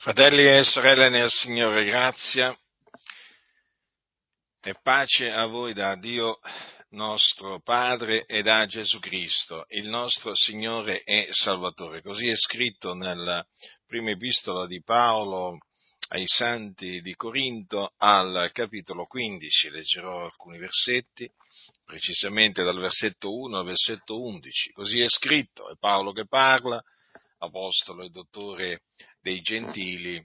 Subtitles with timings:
[0.00, 2.56] Fratelli e sorelle nel Signore, grazia
[4.62, 6.38] e pace a voi da Dio
[6.90, 12.00] nostro Padre e da Gesù Cristo, il nostro Signore e Salvatore.
[12.00, 13.44] Così è scritto nella
[13.88, 15.58] prima epistola di Paolo
[16.10, 19.70] ai Santi di Corinto al capitolo 15.
[19.70, 21.28] Leggerò alcuni versetti,
[21.84, 24.70] precisamente dal versetto 1 al versetto 11.
[24.74, 26.80] Così è scritto, è Paolo che parla,
[27.38, 28.82] apostolo e dottore
[29.28, 30.24] dei gentili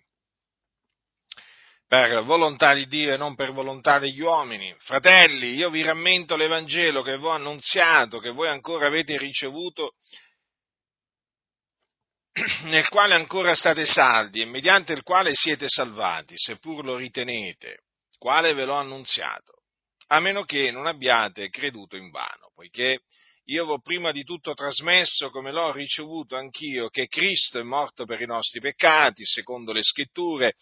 [1.86, 4.74] per volontà di Dio e non per volontà degli uomini.
[4.80, 9.96] Fratelli, io vi rammento l'Evangelo che vi ho annunziato, che voi ancora avete ricevuto,
[12.64, 17.84] nel quale ancora state saldi e mediante il quale siete salvati, seppur lo ritenete,
[18.18, 19.62] quale ve l'ho annunziato,
[20.08, 23.02] a meno che non abbiate creduto in vano, poiché
[23.46, 28.22] io ho prima di tutto trasmesso, come l'ho ricevuto anch'io, che Cristo è morto per
[28.22, 30.56] i nostri peccati, secondo le scritture,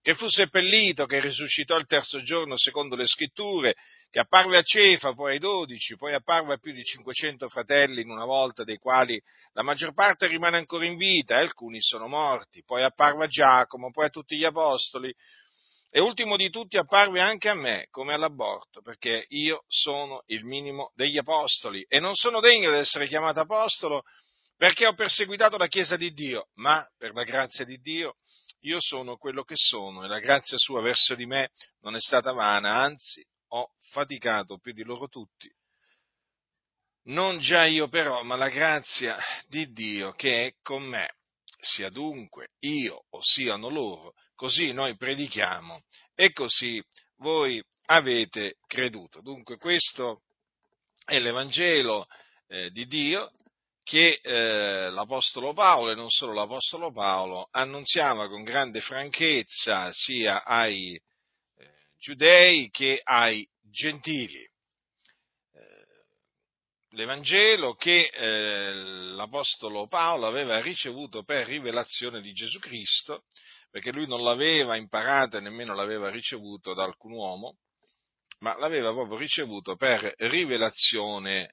[0.00, 3.74] che fu seppellito, che risuscitò il terzo giorno, secondo le scritture,
[4.10, 8.10] che apparve a Cefa, poi ai dodici, poi apparve a più di cinquecento fratelli in
[8.10, 9.20] una volta, dei quali
[9.52, 13.90] la maggior parte rimane ancora in vita, e alcuni sono morti, poi apparve a Giacomo,
[13.90, 15.12] poi a tutti gli apostoli,
[15.90, 20.92] e ultimo di tutti apparve anche a me come all'aborto, perché io sono il minimo
[20.94, 24.02] degli apostoli e non sono degno di essere chiamato apostolo
[24.56, 28.16] perché ho perseguitato la Chiesa di Dio, ma per la grazia di Dio
[28.62, 31.50] io sono quello che sono e la grazia sua verso di me
[31.80, 35.48] non è stata vana, anzi ho faticato più di loro tutti.
[37.04, 39.16] Non già io però, ma la grazia
[39.46, 41.14] di Dio che è con me
[41.60, 45.82] sia dunque io o siano loro, così noi predichiamo
[46.14, 46.80] e così
[47.16, 49.20] voi avete creduto.
[49.20, 50.22] Dunque questo
[51.04, 52.06] è l'Evangelo
[52.46, 53.32] eh, di Dio
[53.82, 60.94] che eh, l'Apostolo Paolo e non solo l'Apostolo Paolo annunziava con grande franchezza sia ai
[60.94, 61.02] eh,
[61.98, 64.48] giudei che ai gentili
[66.92, 73.24] l'Evangelo che eh, l'Apostolo Paolo aveva ricevuto per rivelazione di Gesù Cristo,
[73.70, 77.56] perché lui non l'aveva imparato e nemmeno l'aveva ricevuto da alcun uomo,
[78.40, 81.52] ma l'aveva proprio ricevuto per rivelazione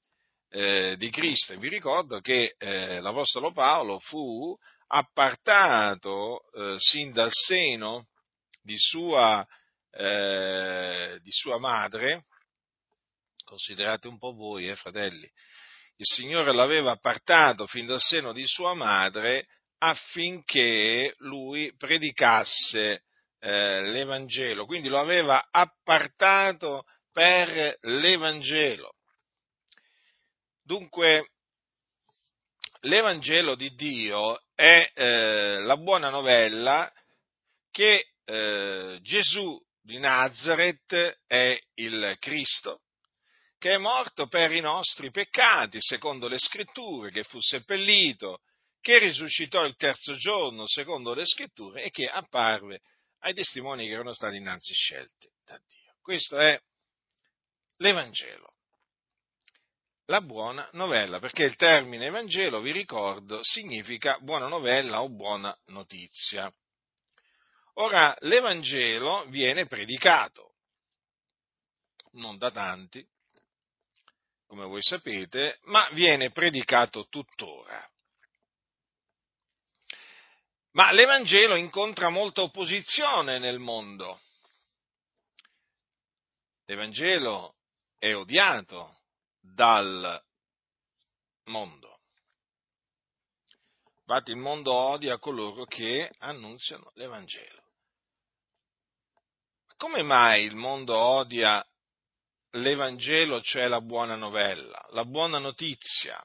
[0.50, 1.54] eh, di Cristo.
[1.54, 4.56] E vi ricordo che eh, l'Apostolo Paolo fu
[4.88, 8.08] appartato eh, sin dal seno
[8.62, 9.46] di sua,
[9.92, 12.26] eh, di sua madre,
[13.46, 15.30] Considerate un po' voi, eh, fratelli.
[15.98, 23.04] Il Signore l'aveva appartato fin dal seno di sua madre affinché lui predicasse
[23.40, 28.96] eh, l'Evangelo, quindi lo aveva appartato per l'Evangelo.
[30.64, 31.30] Dunque,
[32.82, 36.92] l'Evangelo di Dio è eh, la buona novella
[37.72, 42.82] che eh, Gesù di Nazareth è il Cristo,
[43.60, 48.40] che è morto per i nostri peccati, secondo le scritture, che fu seppellito,
[48.86, 52.82] che risuscitò il terzo giorno, secondo le scritture, e che apparve
[53.22, 55.96] ai testimoni che erano stati innanzi scelti da Dio.
[56.04, 56.62] Questo è
[57.78, 58.54] l'Evangelo.
[60.06, 66.54] La buona novella, perché il termine Evangelo, vi ricordo, significa buona novella o buona notizia.
[67.78, 70.58] Ora, l'Evangelo viene predicato,
[72.12, 73.04] non da tanti,
[74.46, 77.90] come voi sapete, ma viene predicato tuttora.
[80.76, 84.20] Ma l'Evangelo incontra molta opposizione nel mondo.
[86.66, 87.56] L'Evangelo
[87.98, 89.04] è odiato
[89.40, 90.22] dal
[91.46, 92.00] mondo.
[94.00, 97.64] Infatti il mondo odia coloro che annunziano l'Evangelo.
[99.78, 101.66] Come mai il mondo odia
[102.52, 106.22] l'Evangelo, cioè la buona novella, la buona notizia.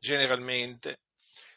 [0.00, 1.02] Generalmente,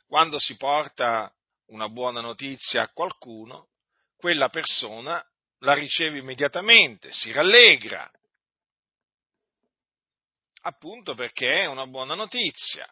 [0.06, 1.34] quando si porta
[1.68, 3.70] una buona notizia a qualcuno,
[4.16, 5.24] quella persona
[5.60, 8.10] la riceve immediatamente, si rallegra,
[10.62, 12.88] appunto perché è una buona notizia.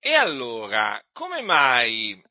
[0.00, 2.22] E allora, come mai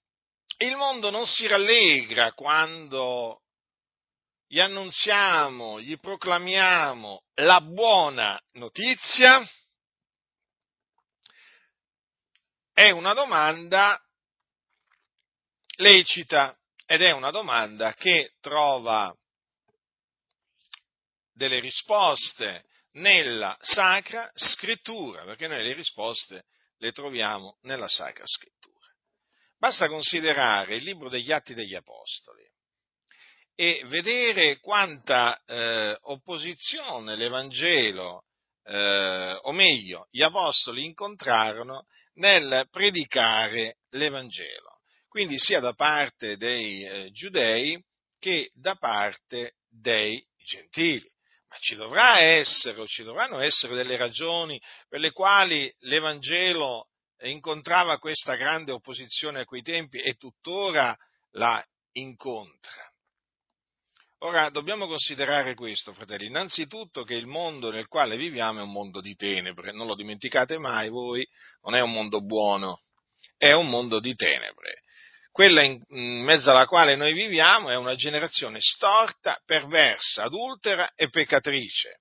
[0.59, 3.41] il mondo non si rallegra quando
[4.47, 9.45] gli annunziamo, gli proclamiamo la buona notizia?
[12.71, 14.01] È una domanda
[15.77, 19.13] lecita ed è una domanda che trova
[21.33, 26.45] delle risposte nella Sacra Scrittura, perché noi le risposte
[26.77, 28.85] le troviamo nella Sacra Scrittura.
[29.57, 32.45] Basta considerare il libro degli Atti degli Apostoli
[33.55, 38.25] e vedere quanta eh, opposizione l'Evangelo,
[38.63, 44.76] eh, o meglio, gli Apostoli incontrarono nel predicare l'Evangelo,
[45.17, 47.83] quindi sia da parte dei eh, giudei
[48.19, 51.11] che da parte dei gentili.
[51.49, 56.89] Ma ci dovrà essere, o ci dovranno essere delle ragioni per le quali l'Evangelo
[57.21, 60.95] incontrava questa grande opposizione a quei tempi e tuttora
[61.31, 62.87] la incontra.
[64.19, 69.01] Ora dobbiamo considerare questo, fratelli, innanzitutto che il mondo nel quale viviamo è un mondo
[69.01, 71.27] di tenebre, non lo dimenticate mai voi,
[71.63, 72.77] non è un mondo buono,
[73.35, 74.83] è un mondo di tenebre.
[75.37, 75.83] Quella in,
[76.23, 81.99] mezzo alla quale noi viviamo è una generazione storta, perversa, adultera e peccatrice.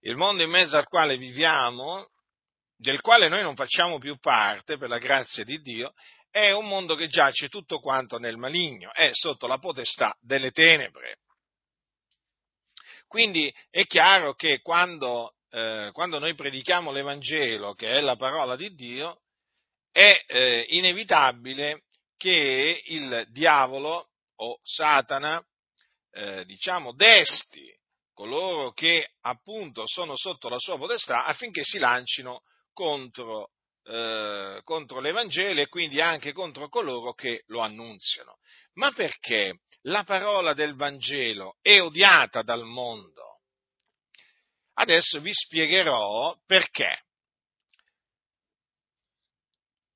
[0.00, 2.08] Il mondo in mezzo al quale viviamo,
[2.74, 5.92] del quale noi non facciamo più parte, per la grazia di Dio,
[6.30, 11.18] è un mondo che giace tutto quanto nel maligno, è sotto la potestà delle tenebre.
[13.06, 18.74] Quindi è chiaro che quando, eh, quando noi predichiamo l'Evangelo, che è la parola di
[18.74, 19.20] Dio,
[19.92, 21.82] è eh, inevitabile
[22.16, 25.44] che il diavolo o Satana,
[26.10, 27.72] eh, diciamo, desti
[28.12, 33.50] coloro che appunto sono sotto la sua potestà affinché si lancino contro,
[33.84, 38.38] eh, contro l'Evangelo e quindi anche contro coloro che lo annunziano.
[38.74, 43.40] Ma perché la parola del Vangelo è odiata dal mondo?
[44.74, 47.02] Adesso vi spiegherò perché.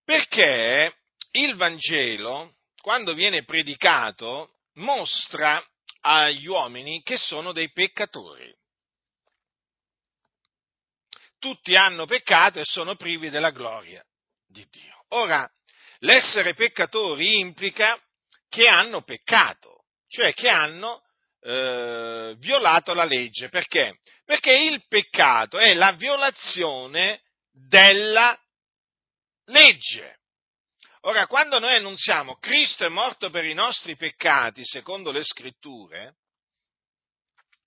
[0.05, 0.95] Perché
[1.43, 5.63] il Vangelo, quando viene predicato, mostra
[6.01, 8.55] agli uomini che sono dei peccatori.
[11.39, 14.05] Tutti hanno peccato e sono privi della gloria
[14.47, 15.05] di Dio.
[15.11, 15.49] Ora,
[15.99, 18.01] l'essere peccatori implica
[18.49, 21.03] che hanno peccato, cioè che hanno
[21.41, 23.49] eh, violato la legge.
[23.49, 23.99] Perché?
[24.25, 28.37] Perché il peccato è la violazione della
[29.47, 30.18] legge.
[31.09, 36.17] Ora, quando noi annunziamo Cristo è morto per i nostri peccati, secondo le scritture,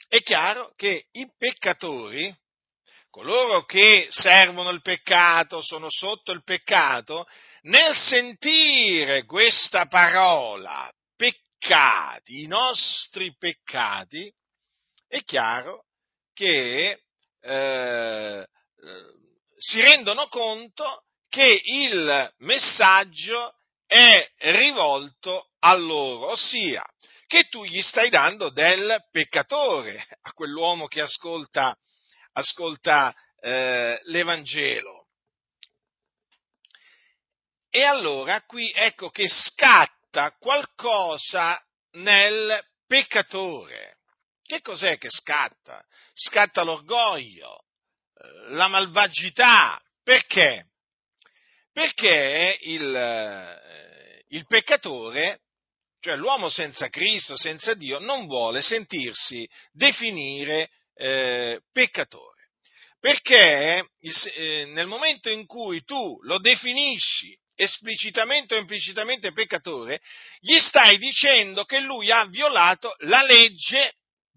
[0.07, 2.31] è chiaro che i peccatori,
[3.09, 7.27] coloro che servono il peccato, sono sotto il peccato,
[7.61, 14.31] nel sentire questa parola, peccati, i nostri peccati,
[15.07, 15.85] è chiaro
[16.31, 17.01] che
[17.41, 18.47] eh,
[19.57, 23.55] si rendono conto che il messaggio
[23.87, 26.83] è rivolto a loro, ossia
[27.25, 31.73] che tu gli stai dando del peccatore a quell'uomo che ascolta,
[32.33, 35.07] ascolta eh, l'Evangelo.
[37.69, 41.57] E allora qui ecco che scatta qualcosa
[41.91, 43.99] nel peccatore.
[44.43, 45.81] Che cos'è che scatta?
[46.13, 47.63] Scatta l'orgoglio,
[48.15, 49.81] eh, la malvagità.
[50.03, 50.70] Perché?
[51.73, 55.39] Perché il, eh, il peccatore,
[55.99, 62.49] cioè l'uomo senza Cristo, senza Dio, non vuole sentirsi definire eh, peccatore.
[62.99, 70.01] Perché il, eh, nel momento in cui tu lo definisci esplicitamente o implicitamente peccatore,
[70.39, 73.93] gli stai dicendo che lui ha violato la legge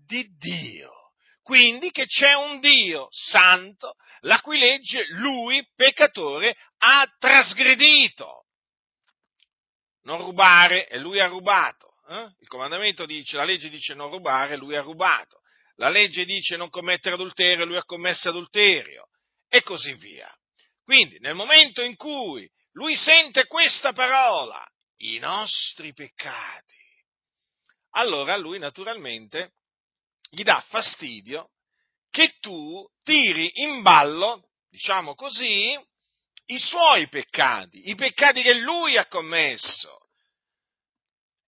[0.06, 1.03] di Dio.
[1.44, 8.46] Quindi che c'è un Dio santo, la cui legge lui, peccatore, ha trasgredito.
[10.04, 11.98] Non rubare e lui ha rubato.
[12.08, 12.30] Eh?
[12.40, 15.40] Il comandamento dice, la legge dice non rubare, lui ha rubato.
[15.74, 19.10] La legge dice non commettere adulterio, lui ha commesso adulterio.
[19.46, 20.34] E così via.
[20.82, 24.66] Quindi nel momento in cui lui sente questa parola,
[25.00, 26.74] i nostri peccati,
[27.96, 29.52] allora lui naturalmente
[30.34, 31.50] gli dà fastidio
[32.10, 35.76] che tu tiri in ballo, diciamo così,
[36.46, 39.98] i suoi peccati, i peccati che lui ha commesso.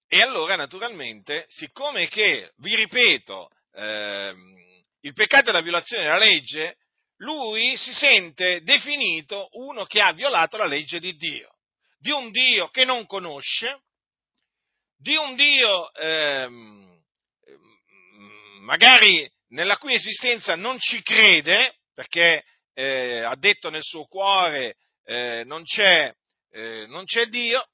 [0.09, 4.55] E allora, naturalmente, siccome che, vi ripeto, ehm,
[5.01, 6.77] il peccato è la violazione della legge,
[7.19, 11.57] lui si sente definito uno che ha violato la legge di Dio,
[11.99, 13.83] di un Dio che non conosce,
[14.97, 16.96] di un Dio ehm,
[18.61, 22.45] magari nella cui esistenza non ci crede, perché
[22.75, 26.13] eh, ha detto nel suo cuore eh, non, c'è,
[26.51, 27.67] eh, non c'è Dio,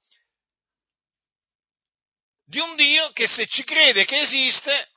[2.44, 4.90] di un Dio che se ci crede che esiste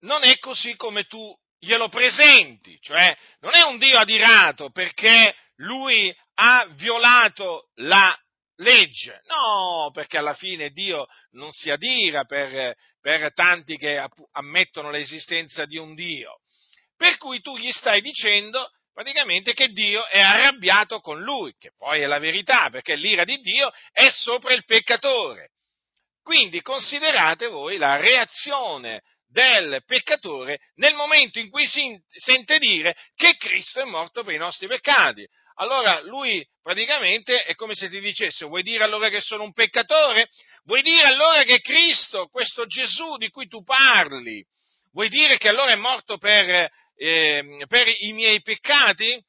[0.00, 6.14] non è così come tu glielo presenti, cioè non è un Dio adirato perché lui
[6.34, 8.16] ha violato la
[8.56, 9.20] legge.
[9.26, 15.78] No, perché alla fine Dio non si adira per, per tanti che ammettono l'esistenza di
[15.78, 16.40] un Dio.
[16.96, 22.02] Per cui tu gli stai dicendo praticamente che Dio è arrabbiato con lui, che poi
[22.02, 25.50] è la verità, perché l'ira di Dio è sopra il peccatore.
[26.22, 33.36] Quindi considerate voi la reazione del peccatore nel momento in cui si sente dire che
[33.36, 35.26] Cristo è morto per i nostri peccati.
[35.62, 40.28] Allora lui praticamente è come se ti dicesse, vuoi dire allora che sono un peccatore?
[40.64, 44.44] Vuoi dire allora che Cristo, questo Gesù di cui tu parli,
[44.90, 49.24] vuoi dire che allora è morto per, eh, per i miei peccati?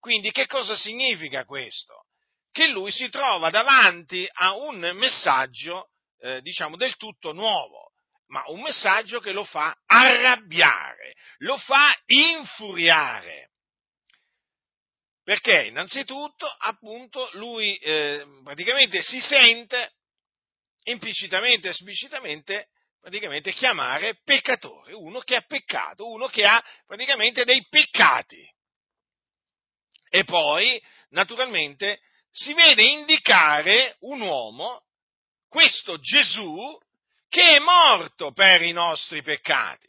[0.00, 2.06] Quindi che cosa significa questo?
[2.50, 7.92] Che lui si trova davanti a un messaggio, eh, diciamo, del tutto nuovo,
[8.28, 13.50] ma un messaggio che lo fa arrabbiare, lo fa infuriare.
[15.24, 19.94] Perché innanzitutto, appunto, lui eh, praticamente si sente
[20.82, 22.68] implicitamente, esplicitamente,
[23.00, 28.46] praticamente chiamare peccatore, uno che ha peccato, uno che ha praticamente dei peccati.
[30.10, 32.00] E poi, naturalmente,
[32.30, 34.82] si vede indicare un uomo,
[35.48, 36.78] questo Gesù,
[37.30, 39.88] che è morto per i nostri peccati.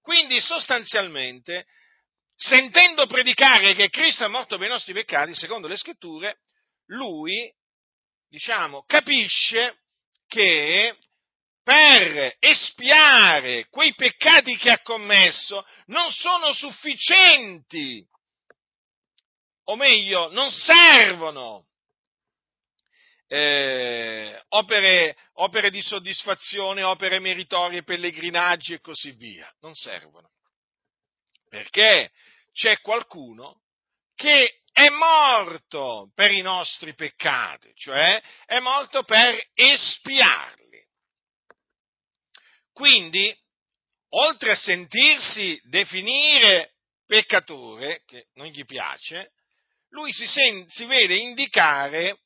[0.00, 1.66] Quindi sostanzialmente
[2.40, 6.38] sentendo predicare che Cristo è morto per i nostri peccati, secondo le scritture,
[6.86, 7.52] lui,
[8.30, 9.80] diciamo, capisce
[10.26, 10.96] che
[11.62, 18.02] per espiare quei peccati che ha commesso non sono sufficienti,
[19.64, 21.66] o meglio, non servono
[23.26, 30.30] eh, opere, opere di soddisfazione, opere meritorie, pellegrinaggi e così via, non servono.
[31.50, 32.10] Perché
[32.52, 33.62] c'è qualcuno
[34.14, 40.86] che è morto per i nostri peccati, cioè è morto per espiarli.
[42.72, 43.36] Quindi,
[44.10, 46.74] oltre a sentirsi definire
[47.06, 49.32] peccatore, che non gli piace,
[49.90, 52.20] lui si, sen- si vede indicare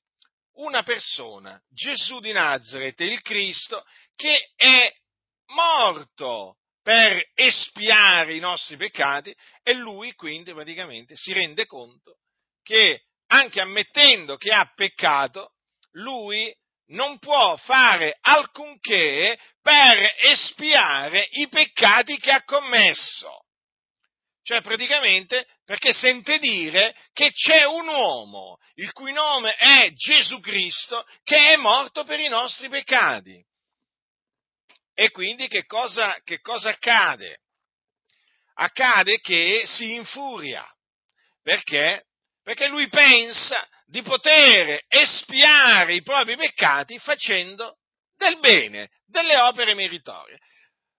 [0.57, 4.95] una persona, Gesù di Nazareth, il Cristo, che è
[5.47, 12.19] morto per espiare i nostri peccati e lui quindi praticamente si rende conto
[12.63, 15.53] che anche ammettendo che ha peccato,
[15.93, 16.55] lui
[16.89, 23.47] non può fare alcunché per espiare i peccati che ha commesso.
[24.43, 31.07] Cioè praticamente perché sente dire che c'è un uomo il cui nome è Gesù Cristo
[31.23, 33.43] che è morto per i nostri peccati.
[34.95, 37.41] E quindi che cosa, che cosa accade?
[38.55, 40.65] Accade che si infuria.
[41.43, 42.07] Perché?
[42.43, 47.79] Perché lui pensa di poter espiare i propri peccati facendo
[48.17, 50.39] del bene, delle opere meritorie.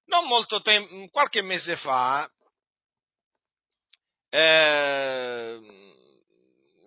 [0.08, 2.30] Non molto tempo, qualche mese fa,
[4.30, 5.60] eh,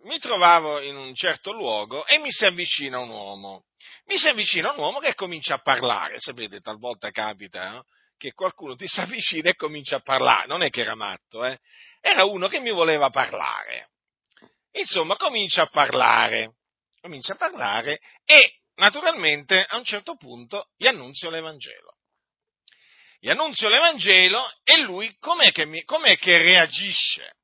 [0.04, 3.64] mi trovavo in un certo luogo e mi si avvicina un uomo
[4.08, 7.84] mi si avvicina un uomo che comincia a parlare, sapete, talvolta capita no?
[8.16, 11.58] che qualcuno ti si avvicina e comincia a parlare, non è che era matto, eh?
[12.00, 13.90] era uno che mi voleva parlare.
[14.72, 16.56] Insomma, comincia a parlare,
[17.00, 21.96] comincia a parlare e naturalmente a un certo punto gli annunzio l'Evangelo.
[23.18, 27.36] Gli annunzio l'Evangelo e lui com'è che, mi, com'è che reagisce?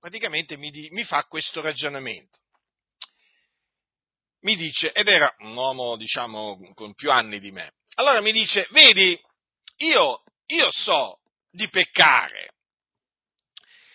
[0.00, 2.41] Praticamente mi, di, mi fa questo ragionamento
[4.42, 8.66] mi dice, ed era un uomo, diciamo, con più anni di me, allora mi dice,
[8.70, 9.18] vedi,
[9.78, 11.18] io, io so
[11.50, 12.54] di peccare,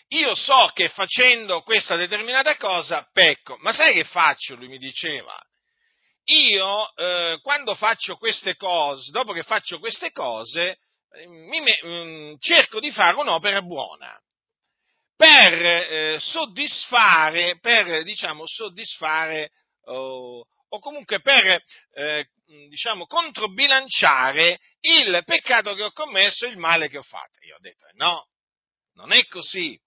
[0.09, 4.55] io so che facendo questa determinata cosa pecco, ma sai che faccio?
[4.55, 5.37] Lui mi diceva,
[6.25, 10.77] io eh, quando faccio queste cose, dopo che faccio queste cose,
[11.25, 14.17] mi, mh, mm, cerco di fare un'opera buona.
[15.15, 19.51] Per eh, soddisfare, per diciamo, soddisfare
[19.87, 21.61] o, o comunque per,
[21.93, 22.27] eh,
[22.69, 27.43] diciamo, controbilanciare il peccato che ho commesso e il male che ho fatto.
[27.45, 28.27] Io ho detto no,
[28.93, 29.79] non è così,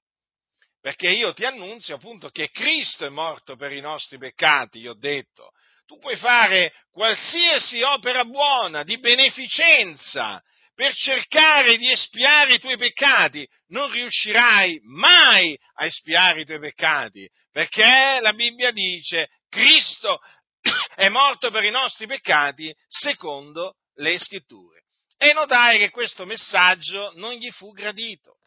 [0.81, 4.99] perché io ti annunzio appunto che Cristo è morto per i nostri peccati, io ho
[4.99, 5.51] detto.
[5.87, 10.41] Tu puoi fare qualsiasi opera buona, di beneficenza,
[10.81, 17.29] per cercare di espiare i tuoi peccati, non riuscirai mai a espiare i tuoi peccati,
[17.51, 20.21] perché la Bibbia dice Cristo
[20.95, 24.85] è morto per i nostri peccati secondo le scritture.
[25.19, 28.39] E notai che questo messaggio non gli fu gradito.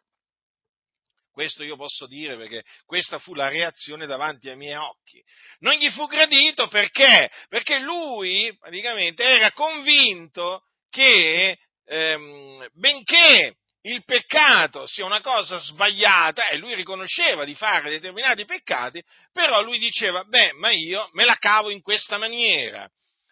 [1.32, 5.22] Questo io posso dire perché questa fu la reazione davanti ai miei occhi.
[5.60, 7.30] Non gli fu gradito perché?
[7.50, 16.58] Perché lui praticamente era convinto che ehm, benché il peccato sia una cosa sbagliata e
[16.58, 21.70] lui riconosceva di fare determinati peccati, però lui diceva, beh, ma io me la cavo
[21.70, 22.90] in questa maniera,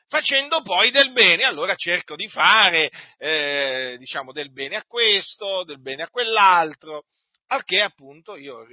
[0.07, 5.81] facendo poi del bene, allora cerco di fare, eh, diciamo, del bene a questo, del
[5.81, 7.05] bene a quell'altro,
[7.47, 8.65] al che appunto io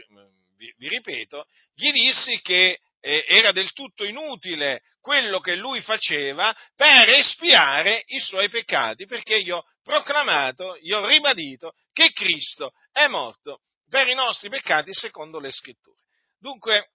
[0.56, 6.54] vi, vi ripeto, gli dissi che eh, era del tutto inutile quello che lui faceva
[6.76, 13.06] per espiare i suoi peccati, perché io ho proclamato, io ho ribadito che Cristo è
[13.06, 15.96] morto per i nostri peccati secondo le scritture.
[16.38, 16.90] Dunque,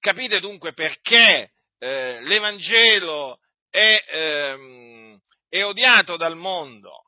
[0.00, 3.38] capite dunque perché eh, l'Evangelo
[3.70, 5.16] è, ehm,
[5.48, 7.04] è odiato dal mondo?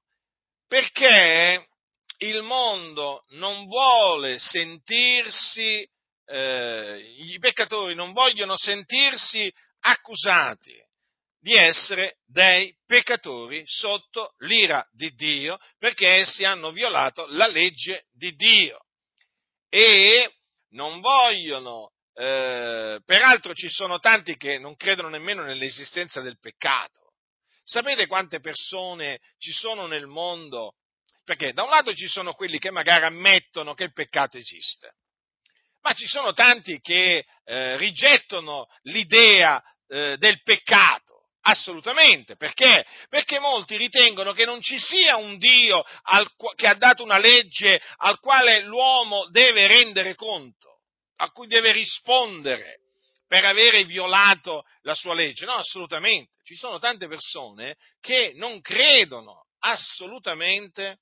[0.69, 1.67] Perché
[2.19, 5.85] il mondo non vuole sentirsi
[6.31, 10.75] eh, i peccatori non vogliono sentirsi accusati
[11.41, 18.35] di essere dei peccatori sotto l'ira di Dio perché essi hanno violato la legge di
[18.35, 18.81] Dio
[19.69, 20.33] e
[20.71, 27.13] non vogliono, eh, peraltro ci sono tanti che non credono nemmeno nell'esistenza del peccato.
[27.63, 30.77] Sapete quante persone ci sono nel mondo?
[31.25, 34.95] Perché da un lato ci sono quelli che magari ammettono che il peccato esiste,
[35.83, 41.17] ma ci sono tanti che eh, rigettano l'idea eh, del peccato.
[41.43, 42.85] Assolutamente, perché?
[43.09, 47.81] Perché molti ritengono che non ci sia un Dio al, che ha dato una legge
[47.99, 50.81] al quale l'uomo deve rendere conto,
[51.17, 52.81] a cui deve rispondere
[53.27, 55.47] per avere violato la sua legge.
[55.47, 56.37] No, assolutamente.
[56.43, 60.99] Ci sono tante persone che non credono assolutamente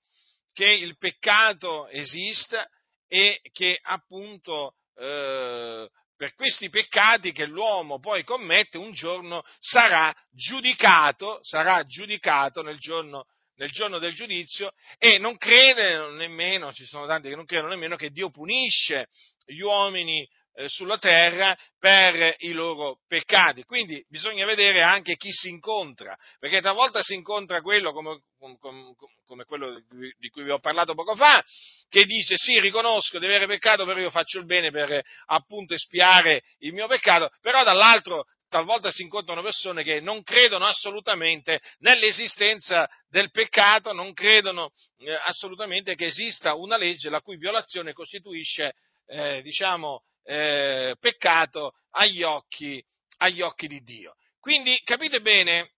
[0.52, 2.68] che il peccato esista
[3.08, 11.40] e che appunto eh, per questi peccati che l'uomo poi commette un giorno sarà giudicato,
[11.42, 17.28] sarà giudicato nel giorno, nel giorno del giudizio e non crede nemmeno, ci sono tanti
[17.28, 19.08] che non credono nemmeno che Dio punisce
[19.44, 23.62] gli uomini eh, sulla terra per i loro peccati.
[23.64, 28.94] Quindi bisogna vedere anche chi si incontra, perché talvolta si incontra quello come, come,
[29.26, 29.78] come quello
[30.18, 31.44] di cui vi ho parlato poco fa,
[31.88, 36.42] che dice sì, riconosco di avere peccato, però io faccio il bene per appunto espiare
[36.60, 43.30] il mio peccato, però dall'altro talvolta si incontrano persone che non credono assolutamente nell'esistenza del
[43.30, 48.72] peccato, non credono eh, assolutamente che esista una legge la cui violazione costituisce,
[49.06, 52.82] eh, diciamo, eh, peccato agli occhi,
[53.18, 54.16] agli occhi di Dio.
[54.40, 55.72] Quindi capite bene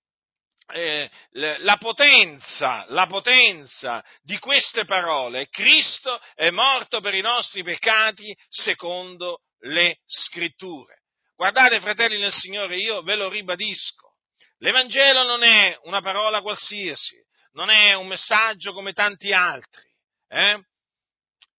[0.73, 8.37] eh, la, potenza, la potenza di queste parole, Cristo è morto per i nostri peccati
[8.49, 11.03] secondo le scritture.
[11.35, 14.17] Guardate, fratelli nel Signore, io ve lo ribadisco.
[14.59, 17.17] L'Evangelo non è una parola qualsiasi,
[17.53, 19.89] non è un messaggio come tanti altri.
[20.29, 20.61] Eh?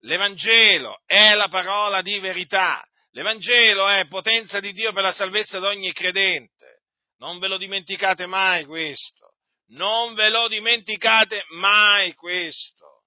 [0.00, 2.82] L'Evangelo è la parola di verità.
[3.12, 6.82] L'Evangelo è potenza di Dio per la salvezza di ogni credente.
[7.18, 9.34] Non ve lo dimenticate mai questo.
[9.72, 13.04] Non ve lo dimenticate mai questo.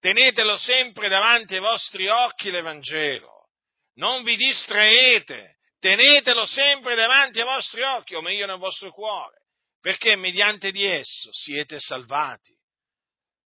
[0.00, 3.48] Tenetelo sempre davanti ai vostri occhi l'Evangelo.
[3.94, 5.56] Non vi distraete.
[5.80, 9.44] Tenetelo sempre davanti ai vostri occhi, o meglio nel vostro cuore,
[9.80, 12.52] perché mediante di esso siete salvati.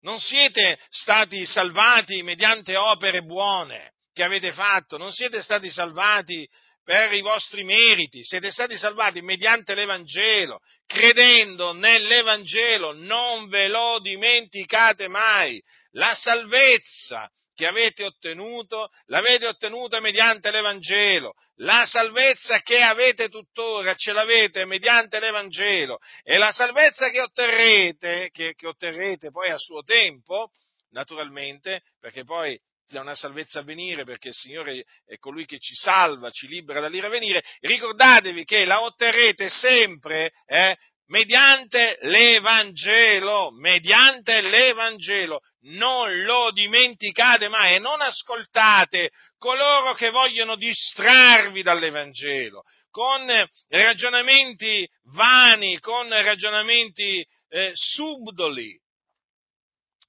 [0.02, 6.48] Non siete stati salvati mediante opere buone che avete fatto, non siete stati salvati
[6.84, 15.08] per i vostri meriti, siete stati salvati mediante l'Evangelo, credendo nell'Evangelo, non ve lo dimenticate
[15.08, 15.62] mai.
[15.92, 17.30] La salvezza
[17.62, 21.34] che avete ottenuto, l'avete ottenuta mediante l'Evangelo.
[21.58, 28.56] La salvezza che avete tuttora ce l'avete mediante l'Evangelo e la salvezza che otterrete, che,
[28.56, 30.50] che otterrete poi a suo tempo,
[30.90, 35.76] naturalmente, perché poi è una salvezza a venire perché il Signore è colui che ci
[35.76, 40.76] salva, ci libera dall'ira a venire, ricordatevi che la otterrete sempre eh,
[41.12, 45.42] mediante l'Evangelo, mediante l'Evangelo.
[45.64, 53.26] Non lo dimenticate mai e non ascoltate coloro che vogliono distrarvi dall'Evangelo con
[53.70, 58.78] ragionamenti vani, con ragionamenti eh, subdoli.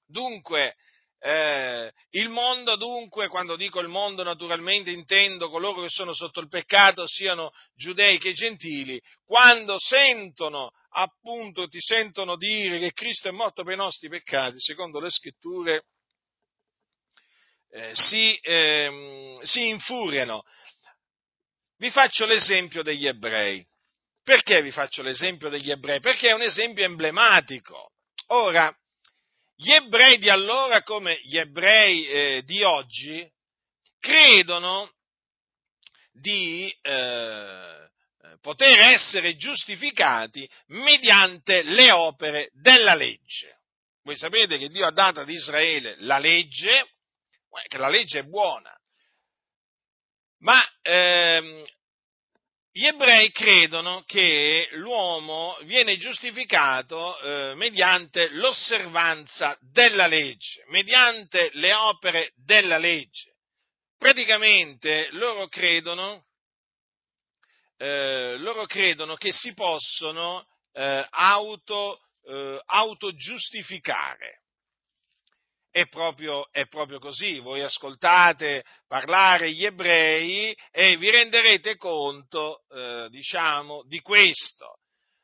[0.05, 0.75] Dunque,
[1.19, 6.49] eh, il mondo dunque, quando dico il mondo naturalmente intendo coloro che sono sotto il
[6.49, 13.63] peccato, siano giudei che gentili, quando sentono appunto ti sentono dire che Cristo è morto
[13.63, 15.85] per i nostri peccati, secondo le scritture,
[17.69, 20.43] eh, si, ehm, si infuriano.
[21.77, 23.65] Vi faccio l'esempio degli ebrei.
[24.23, 25.99] Perché vi faccio l'esempio degli ebrei?
[25.99, 27.91] Perché è un esempio emblematico.
[28.27, 28.73] Ora,
[29.55, 33.29] gli ebrei di allora come gli ebrei eh, di oggi
[33.99, 34.91] credono
[36.11, 37.89] di eh,
[38.41, 43.61] poter essere giustificati mediante le opere della legge.
[44.03, 46.89] Voi sapete che Dio ha dato ad Israele la legge,
[47.67, 48.75] che la legge è buona,
[50.39, 51.65] ma ehm,
[52.75, 62.31] gli ebrei credono che l'uomo viene giustificato eh, mediante l'osservanza della legge, mediante le opere
[62.35, 63.35] della legge.
[63.97, 66.25] Praticamente loro credono,
[67.83, 74.39] eh, loro credono che si possono eh, auto, eh, autogiustificare
[75.69, 77.39] è proprio, è proprio, così.
[77.39, 84.77] Voi ascoltate parlare gli ebrei e vi renderete conto, eh, diciamo, di questo.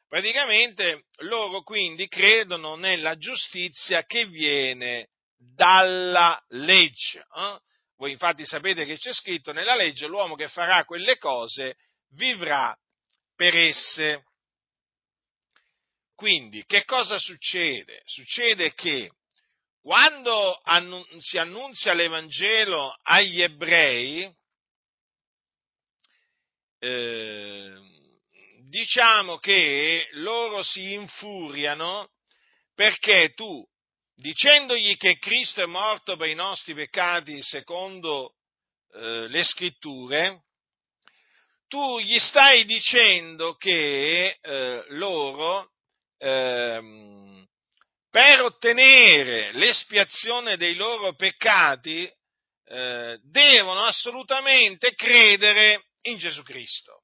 [0.07, 7.19] Praticamente loro quindi credono nella giustizia che viene dalla legge.
[7.19, 7.59] Eh?
[7.95, 11.75] Voi infatti sapete che c'è scritto nella legge l'uomo che farà quelle cose
[12.11, 12.75] vivrà
[13.35, 14.23] per esse.
[16.15, 18.01] Quindi che cosa succede?
[18.05, 19.11] Succede che
[19.81, 20.59] quando
[21.19, 24.29] si annunzia l'Evangelo agli ebrei,
[26.79, 27.75] eh,
[28.69, 32.09] diciamo che loro si infuriano
[32.75, 33.65] perché tu,
[34.13, 38.35] dicendogli che Cristo è morto per i nostri peccati secondo
[38.93, 40.43] eh, le scritture,
[41.69, 45.69] tu gli stai dicendo che eh, loro
[46.17, 47.45] eh,
[48.09, 52.11] per ottenere l'espiazione dei loro peccati
[52.65, 57.03] eh, devono assolutamente credere in Gesù Cristo.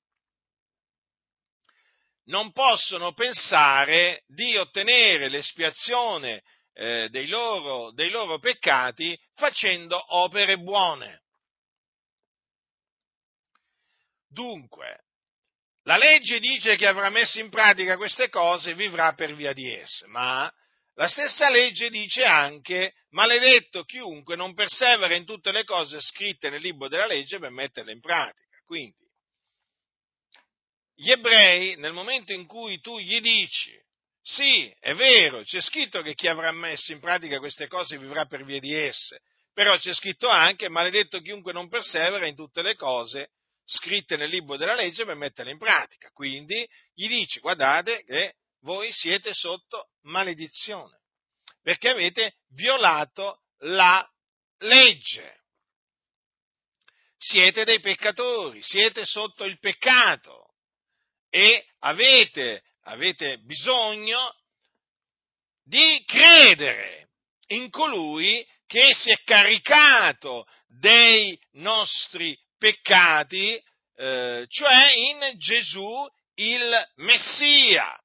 [2.25, 6.41] Non possono pensare di ottenere l'espiazione
[6.73, 11.21] eh, dei, loro, dei loro peccati facendo opere buone.
[14.35, 15.05] Dunque,
[15.83, 19.73] la legge dice che avrà messo in pratica queste cose e vivrà per via di
[19.73, 20.51] esse, ma
[20.95, 26.59] la stessa legge dice anche, maledetto chiunque non persevera in tutte le cose scritte nel
[26.59, 28.57] libro della legge per metterle in pratica.
[28.65, 29.05] Quindi,
[30.95, 33.73] gli ebrei, nel momento in cui tu gli dici,
[34.21, 38.43] sì, è vero, c'è scritto che chi avrà messo in pratica queste cose vivrà per
[38.43, 39.21] via di esse,
[39.53, 43.29] però c'è scritto anche, maledetto chiunque non persevera in tutte le cose
[43.65, 46.09] scritte nel libro della legge per metterle in pratica.
[46.11, 51.01] Quindi gli dici, guardate che voi siete sotto maledizione,
[51.61, 54.07] perché avete violato la
[54.59, 55.43] legge.
[57.17, 60.53] Siete dei peccatori, siete sotto il peccato
[61.29, 64.35] e avete, avete bisogno
[65.63, 67.09] di credere
[67.47, 73.61] in colui che si è caricato dei nostri peccati,
[73.95, 77.97] eh, cioè in Gesù il Messia.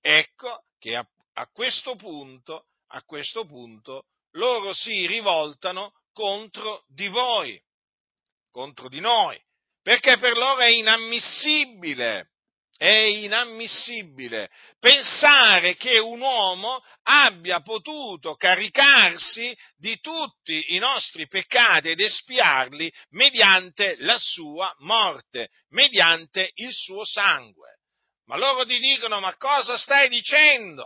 [0.00, 7.60] Ecco che a, a, questo punto, a questo punto, loro si rivoltano contro di voi,
[8.50, 9.40] contro di noi,
[9.82, 12.30] perché per loro è inammissibile,
[12.76, 22.00] è inammissibile pensare che un uomo abbia potuto caricarsi di tutti i nostri peccati ed
[22.00, 27.78] espiarli mediante la sua morte, mediante il suo sangue.
[28.26, 30.84] Ma loro ti dicono, ma cosa stai dicendo?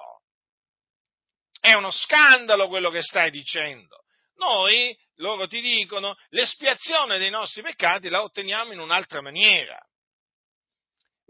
[1.59, 4.05] È uno scandalo quello che stai dicendo.
[4.37, 9.79] Noi, loro ti dicono, l'espiazione dei nostri peccati la otteniamo in un'altra maniera.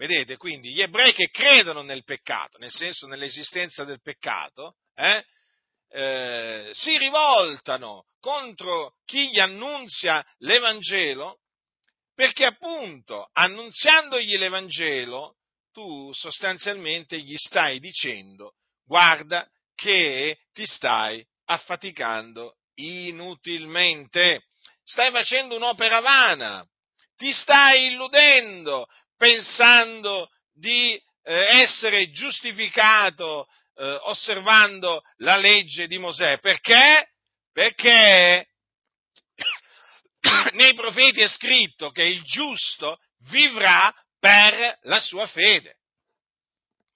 [0.00, 5.22] Vedete, quindi gli ebrei che credono nel peccato, nel senso nell'esistenza del peccato, eh,
[5.90, 11.40] eh, si rivoltano contro chi gli annunzia l'Evangelo,
[12.14, 15.36] perché appunto annunziandogli l'Evangelo
[15.70, 18.54] tu sostanzialmente gli stai dicendo
[18.86, 24.46] guarda che ti stai affaticando inutilmente,
[24.82, 26.66] stai facendo un'opera vana,
[27.16, 28.86] ti stai illudendo
[29.20, 36.38] pensando di eh, essere giustificato eh, osservando la legge di Mosè.
[36.38, 37.10] Perché?
[37.52, 38.48] Perché
[40.54, 42.96] nei profeti è scritto che il giusto
[43.28, 45.76] vivrà per la sua fede.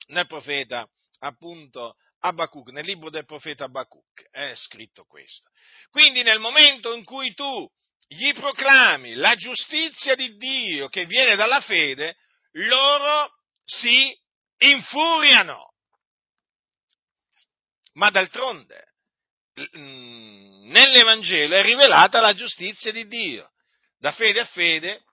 [0.07, 5.51] Nel profeta, appunto, Abacuc, nel libro del profeta Abacuc, è scritto questo.
[5.91, 7.71] Quindi nel momento in cui tu
[8.09, 12.17] gli proclami la giustizia di Dio che viene dalla fede,
[12.53, 13.31] loro
[13.65, 14.17] si
[14.59, 15.73] infuriano.
[17.95, 18.95] Ma d'altronde,
[19.79, 23.51] mm, nell'Evangelo è rivelata la giustizia di Dio.
[23.99, 25.05] Da fede a fede,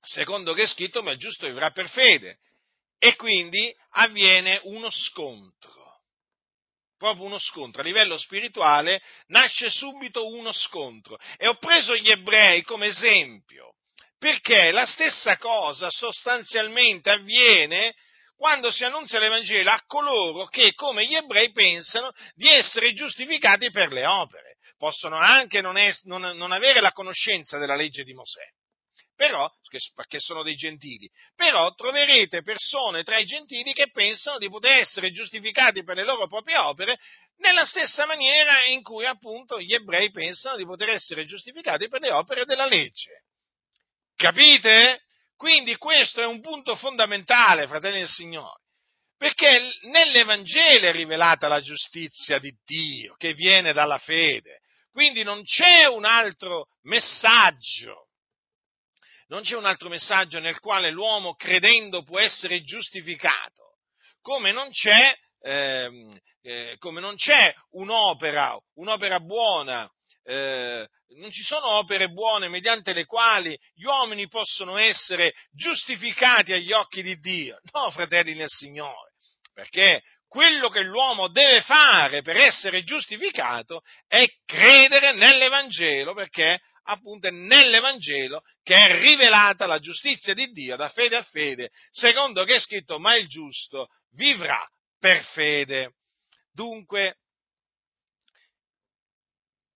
[0.00, 2.38] secondo che è scritto, ma il giusto vivrà per fede.
[2.98, 5.87] E quindi avviene uno scontro
[6.98, 11.16] proprio uno scontro, a livello spirituale nasce subito uno scontro.
[11.38, 13.74] E ho preso gli ebrei come esempio,
[14.18, 17.94] perché la stessa cosa sostanzialmente avviene
[18.36, 23.90] quando si annunzia l'Evangelo a coloro che, come gli ebrei, pensano di essere giustificati per
[23.90, 24.56] le opere.
[24.76, 28.44] Possono anche non, es- non, non avere la conoscenza della legge di Mosè,
[29.18, 29.50] però,
[29.96, 35.10] perché sono dei gentili, però troverete persone tra i gentili che pensano di poter essere
[35.10, 37.00] giustificati per le loro proprie opere
[37.38, 42.12] nella stessa maniera in cui appunto gli ebrei pensano di poter essere giustificati per le
[42.12, 43.24] opere della legge.
[44.14, 45.02] Capite?
[45.34, 48.62] Quindi questo è un punto fondamentale, fratelli del Signore,
[49.16, 54.60] perché nell'Evangelo è rivelata la giustizia di Dio che viene dalla fede,
[54.92, 58.07] quindi non c'è un altro messaggio
[59.28, 63.78] non c'è un altro messaggio nel quale l'uomo credendo può essere giustificato,
[64.20, 69.90] come non c'è, eh, eh, come non c'è un'opera, un'opera buona,
[70.24, 70.86] eh,
[71.16, 77.02] non ci sono opere buone mediante le quali gli uomini possono essere giustificati agli occhi
[77.02, 77.58] di Dio.
[77.72, 79.12] No, fratelli nel Signore,
[79.54, 88.42] perché quello che l'uomo deve fare per essere giustificato è credere nell'Evangelo, perché appunto nell'Evangelo
[88.62, 92.98] che è rivelata la giustizia di Dio da fede a fede, secondo che è scritto,
[92.98, 94.66] ma il giusto vivrà
[94.98, 95.94] per fede.
[96.52, 97.18] Dunque,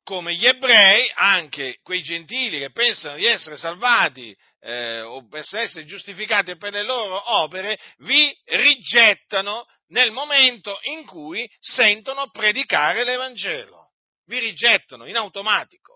[0.02, 5.84] come gli ebrei, anche quei gentili che pensano di essere salvati eh, o per essere
[5.84, 13.90] giustificati per le loro opere, vi rigettano nel momento in cui sentono predicare l'Evangelo.
[14.24, 15.91] Vi rigettano in automatico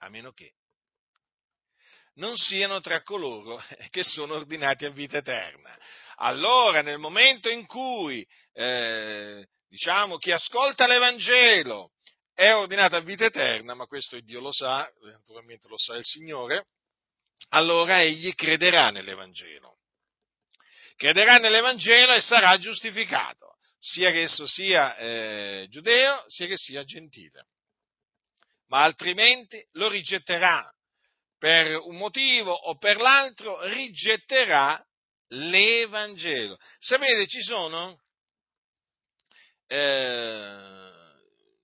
[0.00, 0.54] a meno che
[2.14, 5.76] non siano tra coloro che sono ordinati a vita eterna.
[6.16, 11.92] Allora, nel momento in cui, eh, diciamo, chi ascolta l'Evangelo
[12.34, 16.66] è ordinato a vita eterna, ma questo Dio lo sa, naturalmente lo sa il Signore,
[17.50, 19.78] allora egli crederà nell'Evangelo.
[20.96, 27.46] Crederà nell'Evangelo e sarà giustificato, sia che esso sia eh, giudeo, sia che sia gentile
[28.70, 30.72] ma altrimenti lo rigetterà
[31.38, 34.82] per un motivo o per l'altro, rigetterà
[35.28, 36.58] l'Evangelo.
[36.78, 38.00] Sapete, ci sono,
[39.66, 40.90] eh,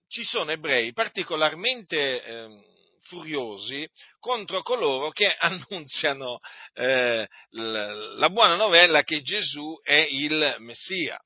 [0.09, 2.65] ci sono ebrei particolarmente eh,
[3.01, 3.89] furiosi
[4.19, 6.41] contro coloro che annunziano
[6.73, 11.21] eh, la buona novella che Gesù è il Messia.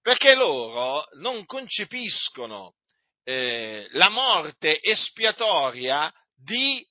[0.00, 2.76] Perché loro non concepiscono
[3.24, 6.86] eh, la morte espiatoria di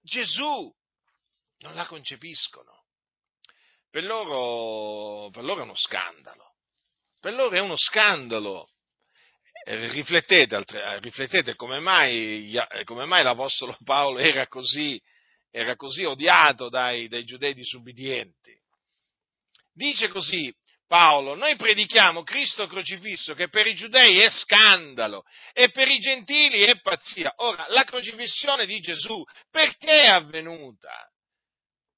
[0.00, 0.72] Gesù.
[1.58, 2.84] Non la concepiscono.
[3.90, 6.54] Per loro, per loro è uno scandalo.
[7.18, 8.70] Per loro è uno scandalo.
[9.64, 15.00] Eh, riflettete, eh, riflettete come, mai, come mai, l'Apostolo Paolo era così,
[15.50, 18.54] era così odiato dai, dai giudei disubbidienti.
[19.72, 20.54] Dice così,
[20.86, 26.62] Paolo, noi predichiamo Cristo crocifisso che per i giudei è scandalo e per i gentili
[26.62, 27.32] è pazzia.
[27.38, 31.10] Ora, la crocifissione di Gesù perché è avvenuta?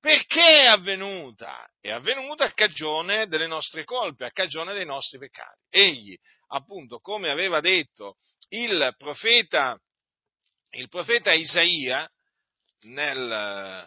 [0.01, 1.69] Perché è avvenuta?
[1.81, 5.59] È avvenuta a cagione delle nostre colpe, a cagione dei nostri peccati.
[5.69, 6.17] Egli,
[6.49, 8.17] appunto, come aveva detto
[8.51, 9.79] il profeta,
[10.71, 12.11] il profeta Isaia
[12.83, 13.87] nel,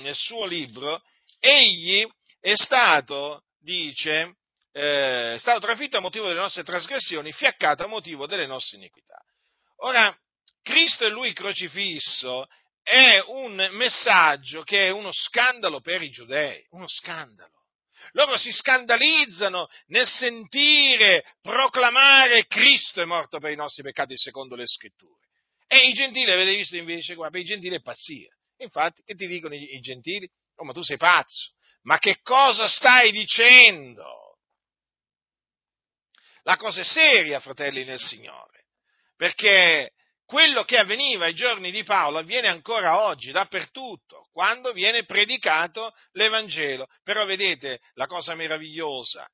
[0.00, 1.02] nel suo libro,
[1.38, 2.04] egli
[2.40, 4.36] è stato dice,
[4.72, 9.20] eh, è stato trafitto a motivo delle nostre trasgressioni, fiaccato a motivo delle nostre iniquità.
[9.80, 10.16] Ora,
[10.62, 12.46] Cristo e Lui crocifisso
[12.82, 17.50] è un messaggio che è uno scandalo per i giudei, uno scandalo.
[18.12, 24.66] Loro si scandalizzano nel sentire proclamare Cristo è morto per i nostri peccati secondo le
[24.66, 25.24] scritture.
[25.66, 28.32] E i gentili, avete visto invece, guarda, per i gentili è pazzia.
[28.58, 30.30] Infatti, che ti dicono i gentili?
[30.56, 31.54] Oh, ma tu sei pazzo.
[31.86, 34.38] Ma che cosa stai dicendo?
[36.42, 38.66] La cosa è seria, fratelli nel Signore,
[39.16, 39.92] perché
[40.24, 46.88] quello che avveniva ai giorni di Paolo avviene ancora oggi, dappertutto, quando viene predicato l'Evangelo.
[47.04, 49.28] Però vedete la cosa meravigliosa,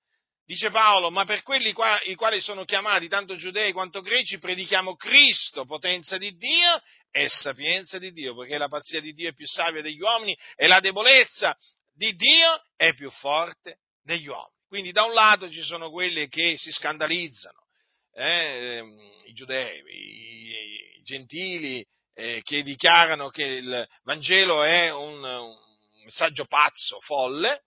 [0.45, 4.97] Dice Paolo, ma per quelli qua, i quali sono chiamati, tanto giudei quanto greci, predichiamo
[4.97, 9.47] Cristo, potenza di Dio e sapienza di Dio, perché la pazzia di Dio è più
[9.47, 11.57] savia degli uomini e la debolezza
[12.03, 14.51] di Dio è più forte degli uomini.
[14.67, 17.67] Quindi da un lato ci sono quelli che si scandalizzano,
[18.15, 25.23] eh, ehm, i giudei, i, i gentili, eh, che dichiarano che il Vangelo è un,
[25.23, 27.67] un messaggio pazzo, folle,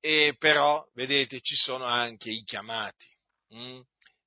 [0.00, 3.08] e però, vedete, ci sono anche i chiamati.
[3.54, 3.80] Mm?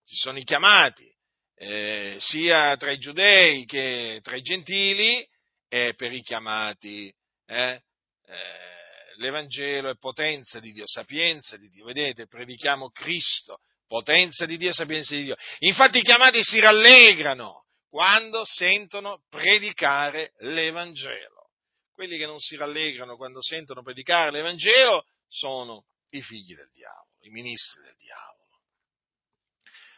[0.06, 1.10] Ci sono i chiamati,
[1.56, 5.26] eh, sia tra i giudei che tra i gentili,
[5.69, 7.13] e per i chiamati.
[7.46, 7.82] Eh,
[8.34, 8.63] eh,
[9.17, 11.86] L'Evangelo è potenza di Dio, sapienza di Dio.
[11.86, 15.36] Vedete, predichiamo Cristo, potenza di Dio, sapienza di Dio.
[15.60, 21.52] Infatti i chiamati si rallegrano quando sentono predicare l'Evangelo.
[21.93, 27.30] Quelli che non si rallegrano quando sentono predicare l'Evangelo sono i figli del diavolo, i
[27.30, 28.32] ministri del diavolo.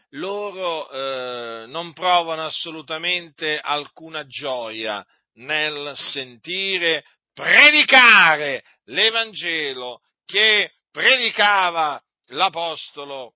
[0.09, 7.03] Loro eh, non provano assolutamente alcuna gioia nel sentire
[7.35, 13.35] predicare l'Evangelo che predicava l'Apostolo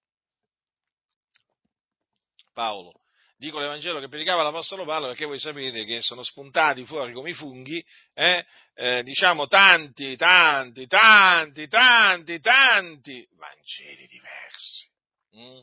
[2.54, 3.00] Paolo
[3.40, 7.34] dico l'Evangelo che predicava l'Apostolo Paolo perché voi sapete che sono spuntati fuori come i
[7.34, 7.84] funghi,
[8.14, 14.90] eh, eh, diciamo tanti, tanti, tanti, tanti, tanti Vangeli diversi.
[15.38, 15.60] Mm?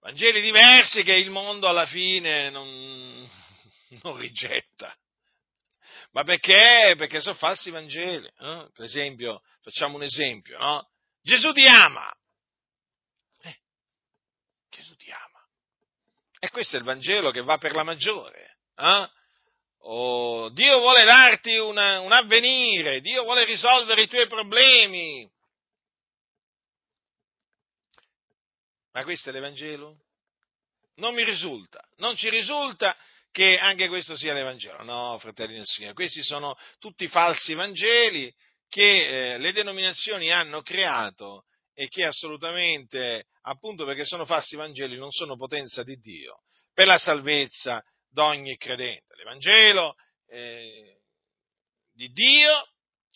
[0.00, 3.26] Vangeli diversi che il mondo alla fine non,
[4.02, 4.96] non rigetta.
[6.12, 6.94] Ma perché?
[6.96, 8.26] Perché sono falsi Vangeli.
[8.26, 8.70] Eh?
[8.72, 10.88] Per esempio, facciamo un esempio, no?
[11.22, 12.14] Gesù ti ama,
[14.76, 15.44] Gesù ti ama.
[16.38, 18.58] E questo è il Vangelo che va per la maggiore.
[18.76, 19.10] Eh?
[19.88, 25.30] Oh, Dio vuole darti una, un avvenire, Dio vuole risolvere i tuoi problemi.
[28.92, 30.04] Ma questo è l'Evangelo?
[30.96, 32.96] Non mi risulta, non ci risulta
[33.36, 34.82] che anche questo sia l'Evangelo.
[34.82, 38.34] No, fratelli del Signore, questi sono tutti falsi Vangeli
[38.66, 41.44] che eh, le denominazioni hanno creato
[41.74, 46.96] e che assolutamente, appunto perché sono falsi Vangeli, non sono potenza di Dio per la
[46.96, 49.14] salvezza d'ogni credente.
[49.16, 49.96] L'Evangelo
[50.28, 51.00] eh,
[51.92, 52.68] di Dio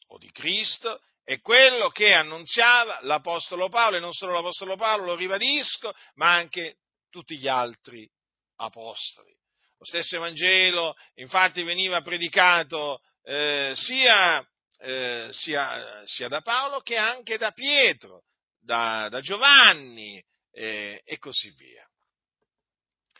[0.09, 5.15] o di Cristo è quello che annunziava l'Apostolo Paolo e non solo l'Apostolo Paolo, lo
[5.15, 6.77] ribadisco, ma anche
[7.09, 8.07] tutti gli altri
[8.57, 9.39] apostoli.
[9.81, 14.47] Lo stesso Evangelo infatti veniva predicato eh, sia,
[14.79, 18.25] eh, sia, sia da Paolo che anche da Pietro
[18.61, 21.83] da, da Giovanni eh, e così via.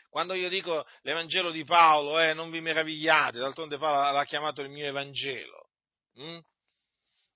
[0.07, 4.69] Quando io dico l'Evangelo di Paolo, eh, non vi meravigliate, d'altronde Paolo l'ha chiamato il
[4.69, 5.69] mio Evangelo.
[6.13, 6.39] Hm?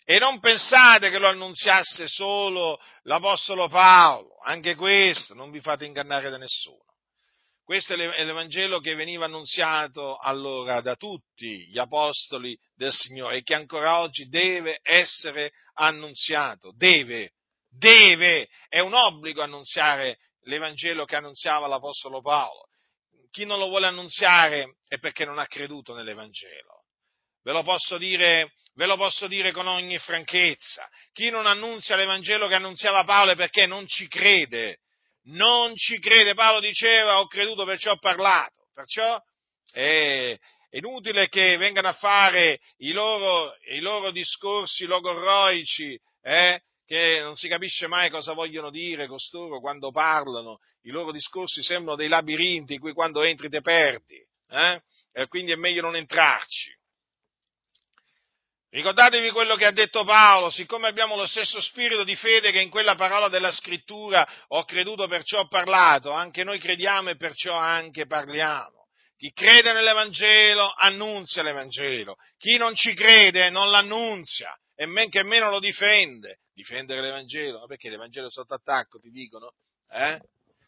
[0.04, 6.30] E non pensate che lo annunziasse solo l'Apostolo Paolo, anche questo, non vi fate ingannare
[6.30, 6.84] da nessuno.
[7.66, 13.56] Questo è l'Evangelo che veniva annunziato allora da tutti gli apostoli del Signore e che
[13.56, 17.32] ancora oggi deve essere annunziato, deve,
[17.68, 22.68] deve, è un obbligo annunziare l'Evangelo che annunziava l'Apostolo Paolo.
[23.32, 26.84] Chi non lo vuole annunziare è perché non ha creduto nell'Evangelo.
[27.42, 30.88] Ve lo posso dire, ve lo posso dire con ogni franchezza.
[31.12, 34.82] Chi non annunzia l'Evangelo che annunziava Paolo è perché non ci crede.
[35.26, 36.34] Non ci crede.
[36.34, 38.68] Paolo diceva ho creduto perciò ho parlato.
[38.74, 39.20] Perciò
[39.72, 40.38] è
[40.72, 47.48] inutile che vengano a fare i loro, i loro discorsi logorroici, eh, che non si
[47.48, 52.80] capisce mai cosa vogliono dire costoro quando parlano, i loro discorsi sembrano dei labirinti in
[52.80, 54.82] cui quando entri te perdi, eh?
[55.12, 56.75] e quindi è meglio non entrarci.
[58.76, 62.70] Ricordatevi quello che ha detto Paolo, siccome abbiamo lo stesso spirito di fede che in
[62.70, 68.06] quella parola della scrittura ho creduto perciò ho parlato, anche noi crediamo e perciò anche
[68.06, 68.90] parliamo.
[69.16, 75.50] Chi crede nell'Evangelo annunzia l'Evangelo, chi non ci crede non l'annunzia e men che meno
[75.50, 77.60] lo difende difendere l'Evangelo?
[77.60, 79.54] Ma perché l'Evangelo è sotto attacco, ti dicono?
[79.90, 80.20] Eh?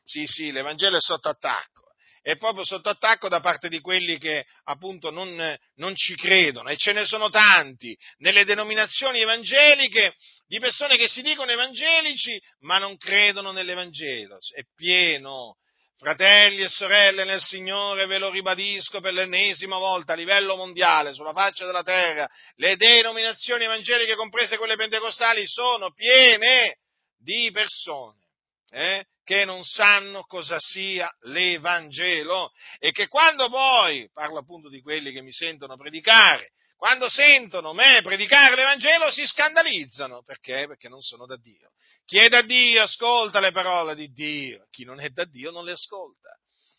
[0.05, 1.86] Sì, sì, l'Evangelo è sotto attacco.
[2.27, 6.67] È proprio sotto attacco da parte di quelli che appunto non, non ci credono.
[6.67, 10.13] E ce ne sono tanti nelle denominazioni evangeliche
[10.45, 14.39] di persone che si dicono evangelici ma non credono nell'Evangelo.
[14.53, 15.55] È pieno,
[15.95, 21.31] Fratelli e sorelle nel Signore, ve lo ribadisco per l'ennesima volta a livello mondiale, sulla
[21.31, 26.79] faccia della terra, le denominazioni evangeliche, comprese quelle pentecostali, sono piene
[27.17, 28.19] di persone
[28.71, 35.11] eh, che non sanno cosa sia l'Evangelo e che quando poi, parlo appunto di quelli
[35.11, 40.23] che mi sentono predicare, quando sentono me predicare l'Evangelo si scandalizzano.
[40.23, 40.65] Perché?
[40.65, 41.71] Perché non sono da Dio.
[42.05, 45.65] Chi è da Dio ascolta le parole di Dio, chi non è da Dio non
[45.65, 46.29] le ascolta.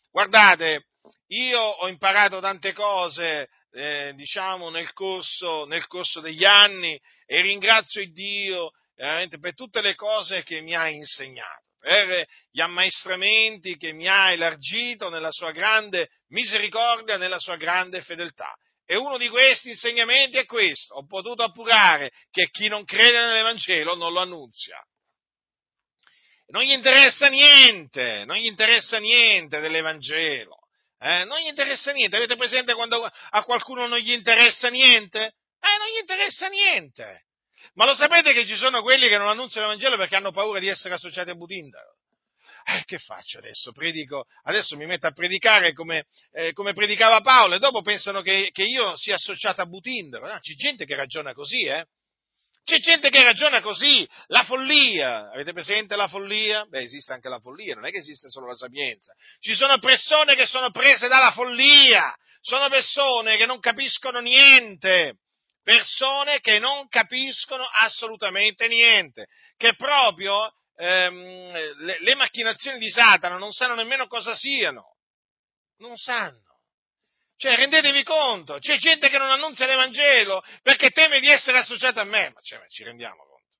[0.09, 0.87] Guardate,
[1.27, 8.03] io ho imparato tante cose, eh, diciamo, nel corso, nel corso, degli anni e ringrazio
[8.11, 14.07] Dio veramente per tutte le cose che mi ha insegnato, per gli ammaestramenti che mi
[14.07, 18.53] ha elargito nella sua grande misericordia, nella sua grande fedeltà.
[18.85, 23.95] E uno di questi insegnamenti è questo, ho potuto appurare che chi non crede nell'Evangelo
[23.95, 24.83] non lo annunzia
[26.49, 30.57] non gli interessa niente, non gli interessa niente dell'Evangelo,
[30.99, 31.23] eh?
[31.25, 32.15] non gli interessa niente.
[32.15, 35.19] Avete presente quando a qualcuno non gli interessa niente?
[35.19, 37.25] Eh, non gli interessa niente.
[37.75, 40.67] Ma lo sapete che ci sono quelli che non annunziano l'Evangelo perché hanno paura di
[40.67, 41.97] essere associati a Budindaro?
[42.65, 43.71] Eh, che faccio adesso?
[43.71, 48.49] Predico, adesso mi metto a predicare come, eh, come predicava Paolo e dopo pensano che,
[48.51, 50.27] che, io sia associato a Butindaro.
[50.27, 51.85] No, c'è gente che ragiona così, eh?
[52.63, 55.31] C'è gente che ragiona così, la follia.
[55.31, 56.65] Avete presente la follia?
[56.65, 59.13] Beh, esiste anche la follia, non è che esiste solo la sapienza.
[59.39, 65.15] Ci sono persone che sono prese dalla follia, sono persone che non capiscono niente,
[65.63, 71.51] persone che non capiscono assolutamente niente, che proprio ehm,
[71.83, 74.95] le, le macchinazioni di Satana non sanno nemmeno cosa siano,
[75.77, 76.47] non sanno.
[77.39, 82.03] Cioè, rendetevi conto, c'è gente che non annunzia l'Evangelo perché teme di essere associata a
[82.03, 83.57] me, ma, cioè, ma ci rendiamo conto?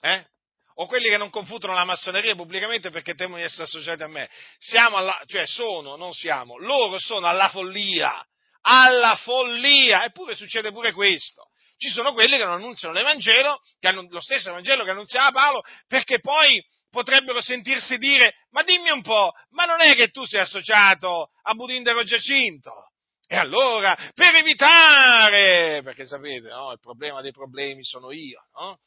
[0.00, 0.24] Eh?
[0.74, 4.30] O quelli che non confutano la massoneria pubblicamente perché temono di essere associati a me.
[4.58, 8.24] Siamo alla, cioè sono, non siamo, loro sono alla follia,
[8.68, 11.48] alla follia, eppure succede pure questo.
[11.78, 15.62] Ci sono quelli che non annunziano l'Evangelo, che hanno lo stesso Evangelo che annunziava Paolo,
[15.86, 20.40] perché poi potrebbero sentirsi dire, ma dimmi un po', ma non è che tu sei
[20.40, 22.72] associato a Budindero Giacinto?
[23.26, 28.80] E allora, per evitare, perché sapete, no, il problema dei problemi sono io, no?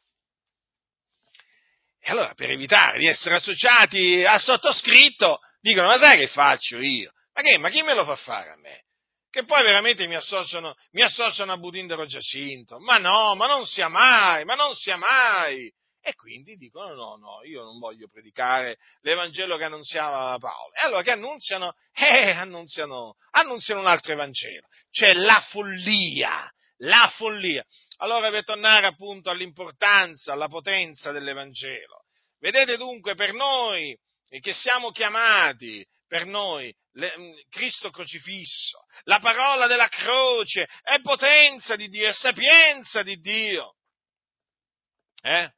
[2.00, 7.12] E allora, per evitare di essere associati a sottoscritto, dicono, ma sai che faccio io?
[7.34, 8.84] Ma che, ma chi me lo fa fare a me?
[9.32, 12.80] Che poi veramente mi associano, mi associano a Budindero Giacinto.
[12.80, 15.72] Ma no, ma non sia mai, ma non sia mai.
[16.02, 20.74] E quindi dicono: no, no, io non voglio predicare l'Evangelo che annunziava Paolo.
[20.74, 21.76] E allora che annunziano?
[21.94, 24.68] Eh, annunziano, annunziano un altro Evangelo.
[24.90, 27.64] C'è la follia, la follia.
[28.00, 32.04] Allora per tornare appunto all'importanza, alla potenza dell'Evangelo.
[32.40, 33.98] Vedete dunque per noi
[34.42, 41.76] che siamo chiamati, per noi, le, mm, Cristo crocifisso, la parola della croce è potenza
[41.76, 43.76] di Dio, è sapienza di Dio.
[45.22, 45.52] Eh?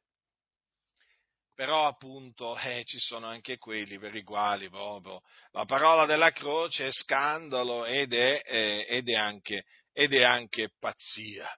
[1.54, 5.20] però appunto eh, ci sono anche quelli per i quali proprio
[5.52, 10.70] la parola della croce è scandalo ed è, eh, ed è, anche, ed è anche
[10.78, 11.48] pazzia.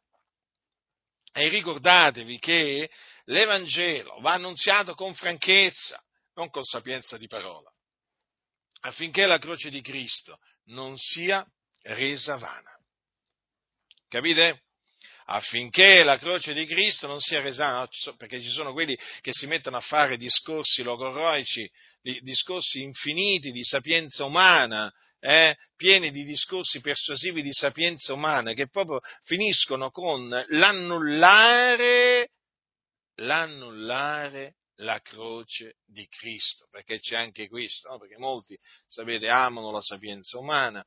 [1.33, 2.91] E ricordatevi che
[3.25, 6.03] l'Evangelo va annunziato con franchezza,
[6.35, 7.71] non con sapienza di parola,
[8.87, 11.47] affinché la croce di Cristo non sia
[11.83, 12.71] resa vana.
[14.09, 14.61] Capite?
[15.27, 19.77] affinché la croce di Cristo non sia resa, perché ci sono quelli che si mettono
[19.77, 21.69] a fare discorsi logorroici,
[22.21, 29.01] discorsi infiniti di sapienza umana, eh, pieni di discorsi persuasivi di sapienza umana, che proprio
[29.25, 32.31] finiscono con l'annullare,
[33.17, 37.99] l'annullare la croce di Cristo, perché c'è anche questo, no?
[37.99, 40.85] perché molti, sapete, amano la sapienza umana,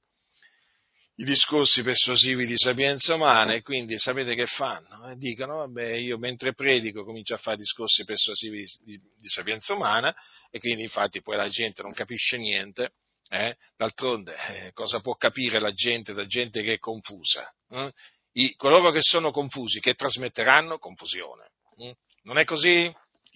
[1.15, 5.09] i discorsi persuasivi di sapienza umana e quindi sapete che fanno?
[5.09, 9.73] Eh, dicono, vabbè, io mentre predico comincio a fare discorsi persuasivi di, di, di sapienza
[9.73, 10.15] umana
[10.49, 12.93] e quindi infatti poi la gente non capisce niente,
[13.29, 13.57] eh?
[13.75, 17.53] d'altronde eh, cosa può capire la gente da gente che è confusa?
[17.69, 17.91] Eh?
[18.33, 21.49] I, coloro che sono confusi, che trasmetteranno confusione.
[21.77, 21.91] Hm?
[22.23, 22.89] Non è così?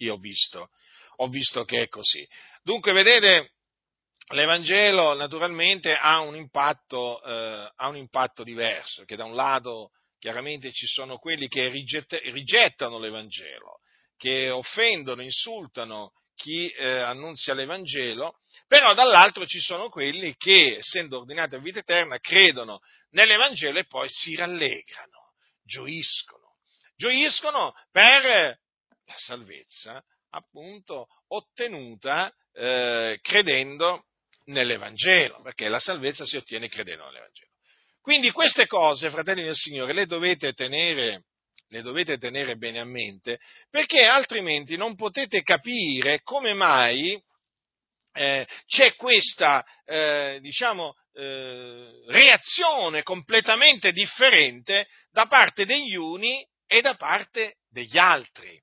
[0.04, 0.70] Io ho visto,
[1.16, 2.26] ho visto che è così.
[2.62, 3.52] Dunque, vedete,
[4.32, 10.72] l'Evangelo naturalmente ha un, impatto, eh, ha un impatto diverso, che da un lato chiaramente
[10.72, 13.80] ci sono quelli che rigett- rigettano l'Evangelo,
[14.16, 21.54] che offendono, insultano chi eh, annunzia l'Evangelo, però dall'altro ci sono quelli che, essendo ordinati
[21.54, 22.80] a vita eterna, credono
[23.10, 25.32] nell'Evangelo e poi si rallegrano,
[25.62, 26.56] gioiscono,
[26.96, 28.58] gioiscono per
[29.06, 34.06] la salvezza appunto ottenuta eh, credendo
[34.46, 37.50] nell'Evangelo, perché la salvezza si ottiene credendo nell'Evangelo.
[38.00, 41.24] Quindi queste cose, fratelli del Signore, le dovete tenere,
[41.68, 43.38] le dovete tenere bene a mente,
[43.70, 47.18] perché altrimenti non potete capire come mai
[48.12, 56.94] eh, c'è questa, eh, diciamo, eh, reazione completamente differente da parte degli uni e da
[56.94, 58.60] parte degli altri.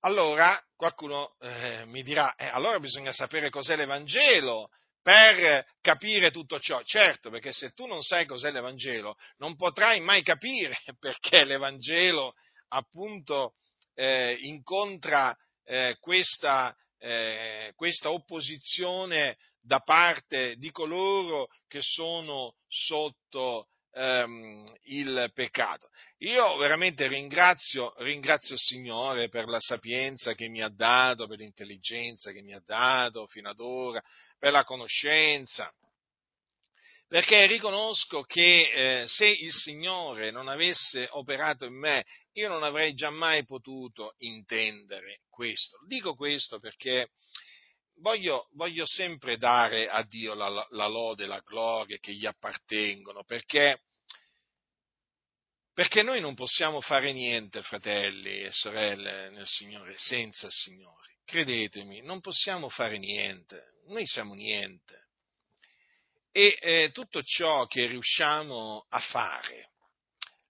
[0.00, 4.70] Allora qualcuno eh, mi dirà, eh, allora bisogna sapere cos'è l'Evangelo
[5.02, 6.80] per capire tutto ciò.
[6.82, 12.34] Certo, perché se tu non sai cos'è l'Evangelo, non potrai mai capire perché l'Evangelo
[12.68, 13.54] appunto
[13.94, 24.72] eh, incontra eh, questa, eh, questa opposizione da parte di coloro che sono sotto ehm,
[24.84, 25.88] il peccato.
[26.18, 32.32] Io veramente ringrazio, ringrazio il Signore per la sapienza che mi ha dato, per l'intelligenza
[32.32, 34.02] che mi ha dato fino ad ora,
[34.38, 35.72] per la conoscenza,
[37.10, 42.94] perché riconosco che eh, se il Signore non avesse operato in me, io non avrei
[42.94, 45.78] giammai potuto intendere questo.
[45.88, 47.08] Dico questo perché
[48.00, 53.82] voglio, voglio sempre dare a Dio la, la lode, la gloria che gli appartengono, perché,
[55.72, 61.18] perché noi non possiamo fare niente, fratelli e sorelle nel Signore, senza il Signore.
[61.24, 65.08] Credetemi, non possiamo fare niente, noi siamo niente.
[66.32, 69.70] E eh, tutto ciò che riusciamo a fare,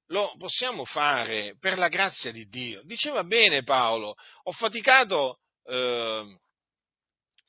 [0.06, 2.82] lo possiamo fare per la grazia di Dio.
[2.84, 6.38] Diceva bene Paolo, ho faticato eh,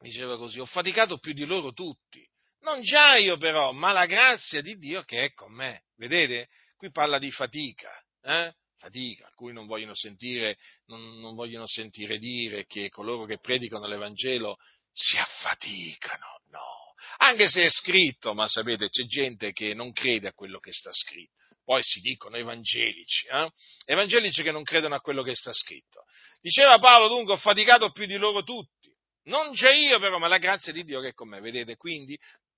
[0.02, 2.28] diceva così, ho faticato più di loro tutti.
[2.62, 5.84] Non già io però, ma la grazia di Dio che è con me.
[5.96, 6.50] Vedete?
[6.76, 7.92] Qui parla di fatica,
[8.24, 8.54] eh?
[8.78, 14.58] fatica, alcuni non vogliono sentire, non, non vogliono sentire dire che coloro che predicano l'Evangelo
[14.92, 16.96] si affaticano, no.
[17.18, 20.92] Anche se è scritto, ma sapete, c'è gente che non crede a quello che sta
[20.92, 21.34] scritto.
[21.64, 23.52] Poi si dicono evangelici, eh?
[23.86, 26.04] evangelici che non credono a quello che sta scritto.
[26.42, 28.81] Diceva Paolo dunque, ho faticato più di loro tutti
[29.24, 31.40] non c'è io però, ma la grazia di Dio che è con me.
[31.40, 32.18] Vedete, quindi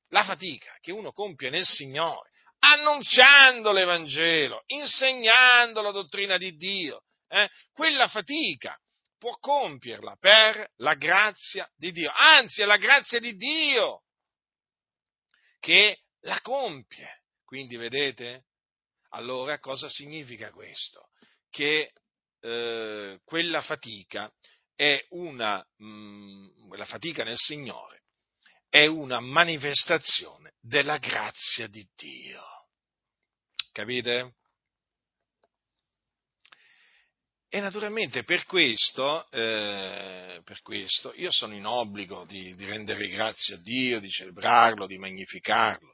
[0.10, 7.50] la fatica che uno compie nel Signore, annunziando l'Evangelo, insegnando la dottrina di Dio, eh,
[7.74, 8.78] quella fatica
[9.18, 12.12] può compierla per la grazia di Dio.
[12.14, 14.04] Anzi, è la grazia di Dio
[15.60, 17.24] che la compie.
[17.44, 18.46] Quindi, vedete?
[19.10, 21.10] Allora, cosa significa questo?
[21.50, 21.94] Che
[22.42, 24.32] eh, quella fatica
[24.76, 28.02] è una, mh, mm, la fatica nel Signore
[28.70, 32.42] è una manifestazione della grazia di Dio.
[33.72, 34.34] Capite?
[37.50, 43.54] E naturalmente per questo, eh, per questo, io sono in obbligo di, di rendere grazie
[43.54, 45.94] a Dio, di celebrarlo, di magnificarlo.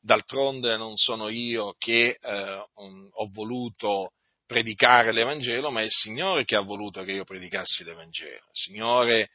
[0.00, 2.64] D'altronde non sono io che eh,
[3.10, 4.12] ho voluto
[4.46, 8.46] predicare l'Evangelo, ma è il Signore che ha voluto che io predicassi l'Evangelo.
[8.52, 9.30] Il Signore,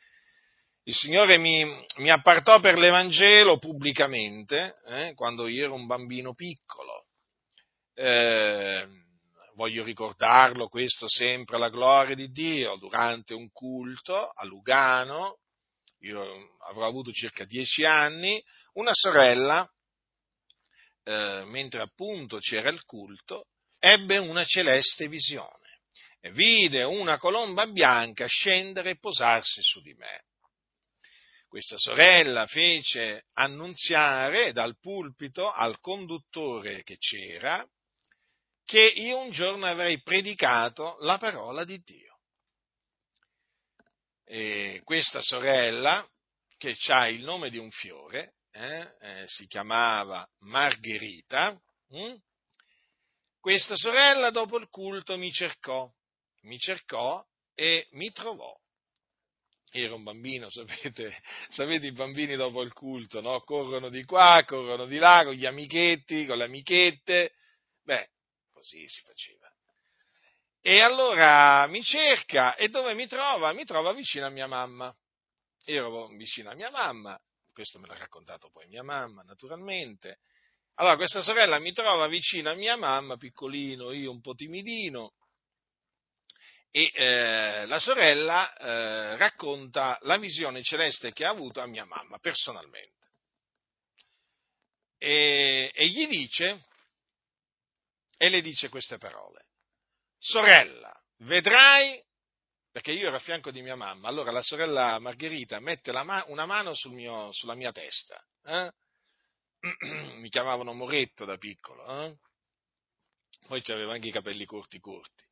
[0.84, 1.66] il Signore mi,
[1.98, 7.06] mi, appartò per l'Evangelo pubblicamente eh, quando io ero un bambino piccolo.
[7.94, 8.88] Eh,
[9.56, 15.40] voglio ricordarlo questo sempre alla gloria di Dio, durante un culto a Lugano,
[16.02, 18.42] io avrò avuto circa dieci anni,
[18.74, 19.70] una sorella,
[21.04, 23.48] eh, mentre appunto c'era il culto,
[23.80, 25.82] ebbe una celeste visione
[26.22, 30.26] e vide una colomba bianca scendere e posarsi su di me.
[31.48, 37.68] Questa sorella fece annunziare dal pulpito al conduttore che c'era
[38.70, 42.20] che io un giorno avrei predicato la parola di Dio.
[44.24, 46.08] E questa sorella,
[46.56, 52.16] che ha il nome di un fiore, eh, eh, si chiamava Margherita, hm?
[53.40, 55.90] Questa sorella dopo il culto mi cercò,
[56.42, 57.26] mi cercò
[57.56, 58.54] e mi trovò.
[59.72, 63.40] Ero un bambino, sapete, sapete i bambini dopo il culto, no?
[63.42, 67.34] Corrono di qua, corrono di là con gli amichetti, con le amichette.
[67.84, 68.10] Beh,
[68.52, 69.50] così si faceva.
[70.62, 73.54] E allora mi cerca e dove mi trova?
[73.54, 74.94] Mi trova vicino a mia mamma.
[75.64, 77.18] Ero vicino a mia mamma,
[77.54, 80.20] questo me l'ha raccontato poi mia mamma, naturalmente.
[80.80, 85.12] Allora questa sorella mi trova vicino a mia mamma, piccolino, io un po' timidino,
[86.72, 92.18] e eh, la sorella eh, racconta la visione celeste che ha avuto a mia mamma
[92.20, 93.08] personalmente.
[94.98, 96.64] E, e gli dice,
[98.18, 99.48] e le dice queste parole,
[100.18, 102.02] sorella, vedrai,
[102.72, 106.46] perché io ero a fianco di mia mamma, allora la sorella Margherita mette ma- una
[106.46, 108.72] mano sul mio, sulla mia testa, eh?
[110.20, 112.16] mi chiamavano Moretto da piccolo, eh?
[113.48, 115.24] poi c'aveva anche i capelli corti corti.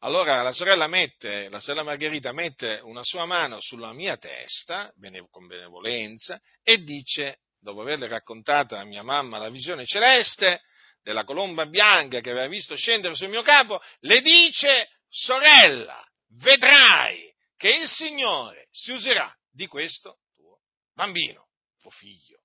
[0.00, 4.92] Allora la sorella mette, la sorella Margherita mette una sua mano sulla mia testa,
[5.30, 10.62] con benevolenza, e dice, dopo averle raccontata a mia mamma la visione celeste
[11.02, 16.04] della colomba bianca che aveva visto scendere sul mio capo, le dice, sorella,
[16.40, 20.62] vedrai che il Signore si userà di questo tuo
[20.94, 21.46] bambino,
[21.78, 22.41] tuo figlio.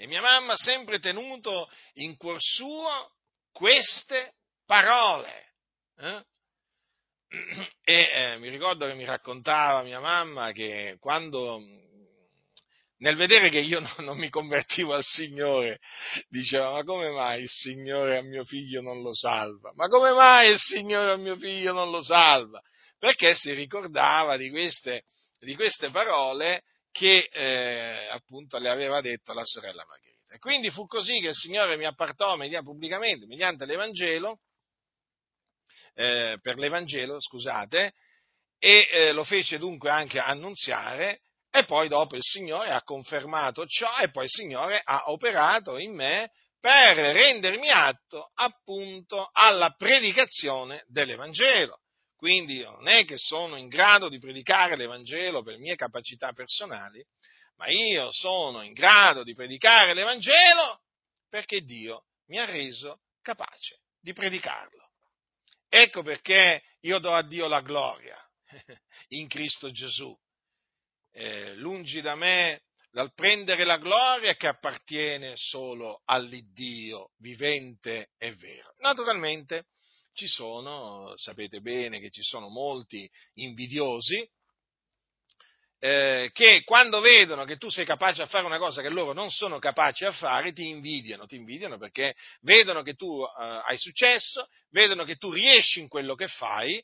[0.00, 3.10] E mia mamma ha sempre tenuto in cuor suo
[3.50, 4.34] queste
[4.64, 5.46] parole.
[5.96, 6.24] Eh?
[7.82, 11.60] E eh, mi ricordo che mi raccontava mia mamma che quando,
[12.98, 15.80] nel vedere che io non, non, mi convertivo al Signore,
[16.28, 19.72] diceva, ma come mai il Signore a mio figlio non lo salva?
[19.74, 22.62] Ma come mai il Signore a mio figlio non lo salva?
[23.00, 25.02] Perché si ricordava di queste,
[25.40, 30.34] di queste parole che eh, appunto le aveva detto la sorella Margherita.
[30.34, 34.40] E quindi fu così che il Signore mi appartò pubblicamente, mediante l'Evangelo,
[35.94, 37.92] eh, per l'Evangelo, scusate,
[38.58, 41.20] e eh, lo fece dunque anche annunziare,
[41.50, 45.94] e poi dopo il Signore ha confermato ciò e poi il Signore ha operato in
[45.94, 46.30] me
[46.60, 51.80] per rendermi atto appunto alla predicazione dell'Evangelo.
[52.18, 57.00] Quindi non è che sono in grado di predicare l'Evangelo per mie capacità personali,
[57.58, 60.80] ma io sono in grado di predicare l'Evangelo
[61.28, 64.90] perché Dio mi ha reso capace di predicarlo.
[65.68, 68.18] Ecco perché io do a Dio la gloria
[69.10, 70.12] in Cristo Gesù.
[71.12, 78.74] Eh, lungi da me dal prendere la gloria che appartiene solo all'Iddio vivente e vero.
[78.78, 79.66] Naturalmente
[80.18, 84.28] ci sono, sapete bene che ci sono molti invidiosi,
[85.78, 89.30] eh, che quando vedono che tu sei capace a fare una cosa che loro non
[89.30, 94.48] sono capaci a fare, ti invidiano, ti invidiano perché vedono che tu eh, hai successo,
[94.70, 96.82] vedono che tu riesci in quello che fai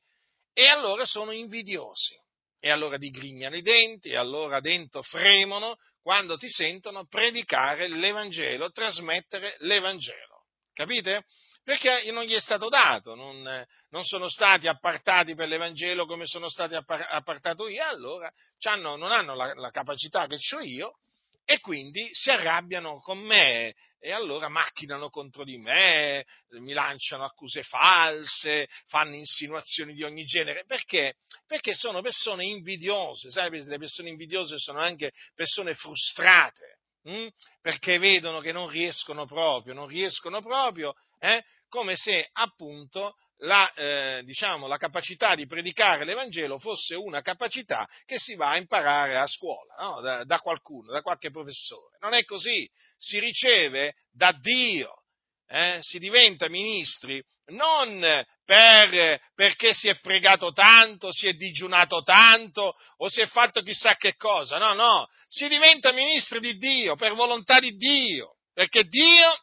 [0.52, 2.14] e allora sono invidiosi.
[2.60, 9.56] E allora digrignano i denti, e allora dentro fremono quando ti sentono predicare l'Evangelo, trasmettere
[9.58, 10.44] l'Evangelo.
[10.72, 11.24] Capite?
[11.64, 16.50] Perché non gli è stato dato, non, non sono stati appartati per l'Evangelo come sono
[16.50, 18.30] stati appartato io, allora
[18.76, 20.98] non hanno la, la capacità che ho io
[21.46, 26.26] e quindi si arrabbiano con me e allora macchinano contro di me,
[26.60, 30.64] mi lanciano accuse false, fanno insinuazioni di ogni genere.
[30.66, 31.14] Perché?
[31.46, 37.28] Perché sono persone invidiose, sai, le persone invidiose sono anche persone frustrate, hm?
[37.62, 40.94] perché vedono che non riescono proprio, non riescono proprio
[41.24, 41.42] eh?
[41.74, 48.16] Come se appunto la, eh, diciamo, la, capacità di predicare l'Evangelo fosse una capacità che
[48.16, 50.00] si va a imparare a scuola, no?
[50.00, 51.98] da, da, qualcuno, da qualche professore.
[51.98, 55.00] Non è così, si riceve da Dio.
[55.46, 55.78] Eh?
[55.80, 58.00] si diventa ministri non
[58.44, 63.96] per, perché si è pregato tanto, si è digiunato tanto o si è fatto chissà
[63.96, 69.36] che cosa, no, no, si diventa ministri di Dio per volontà di Dio, perché Dio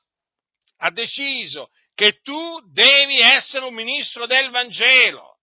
[0.81, 1.69] ha deciso
[2.01, 5.37] che tu devi essere un ministro del Vangelo.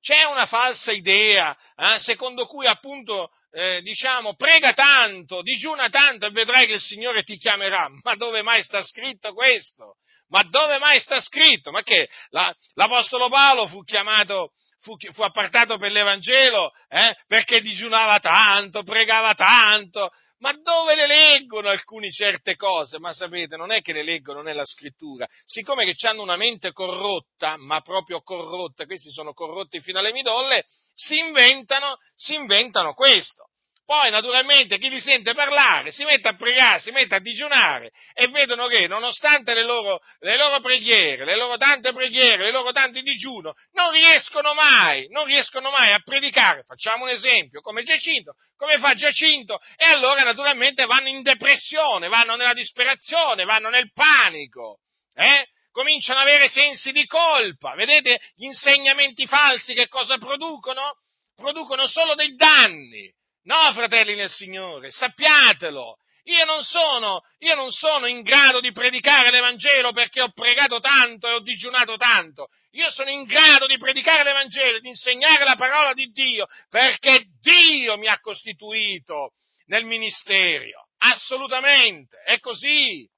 [0.00, 6.30] C'è una falsa idea eh, secondo cui appunto eh, diciamo prega tanto, digiuna tanto e
[6.30, 7.88] vedrai che il Signore ti chiamerà.
[8.02, 9.98] Ma dove mai sta scritto questo?
[10.30, 11.70] Ma dove mai sta scritto?
[11.70, 18.18] Ma che la, l'Apostolo Paolo fu chiamato, fu, fu appartato per l'Evangelo eh, perché digiunava
[18.18, 20.10] tanto, pregava tanto,
[20.42, 22.98] ma dove le leggono alcune certe cose?
[22.98, 27.56] Ma sapete, non è che le leggono nella scrittura, siccome che hanno una mente corrotta,
[27.56, 33.50] ma proprio corrotta, questi sono corrotti fino alle midolle, si inventano, si inventano questo.
[33.84, 38.28] Poi naturalmente chi li sente parlare si mette a pregare, si mette a digiunare e
[38.28, 43.02] vedono che nonostante le loro, le loro preghiere, le loro tante preghiere, le loro tanti
[43.02, 46.62] digiuno, non riescono mai, non riescono mai a predicare.
[46.62, 49.58] Facciamo un esempio, come Giacinto, come fa Giacinto?
[49.76, 54.78] E allora naturalmente vanno in depressione, vanno nella disperazione, vanno nel panico.
[55.14, 55.46] Eh?
[55.72, 57.74] cominciano ad avere sensi di colpa.
[57.74, 60.98] Vedete gli insegnamenti falsi che cosa producono?
[61.34, 63.12] Producono solo dei danni.
[63.44, 65.96] No, fratelli nel Signore, sappiatelo.
[66.24, 71.28] Io non, sono, io non sono in grado di predicare l'Evangelo perché ho pregato tanto
[71.28, 72.48] e ho digiunato tanto.
[72.72, 77.98] Io sono in grado di predicare l'Evangelo, di insegnare la parola di Dio perché Dio
[77.98, 79.32] mi ha costituito
[79.66, 80.88] nel ministero.
[80.98, 83.08] Assolutamente, è così.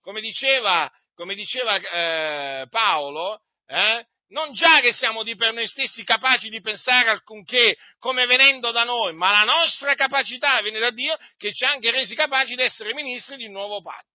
[0.00, 6.02] Come diceva, come diceva eh, Paolo, eh, non già che siamo di per noi stessi
[6.02, 11.16] capaci di pensare alcunché come venendo da noi, ma la nostra capacità viene da Dio
[11.36, 14.08] che ci ha anche resi capaci di essere ministri di un nuovo patto.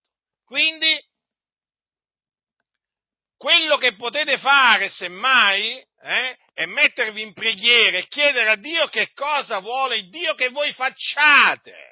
[0.44, 1.02] Quindi,
[3.34, 9.12] quello che potete fare, semmai, eh, è mettervi in preghiera e chiedere a Dio che
[9.14, 11.88] cosa vuole Dio che voi facciate.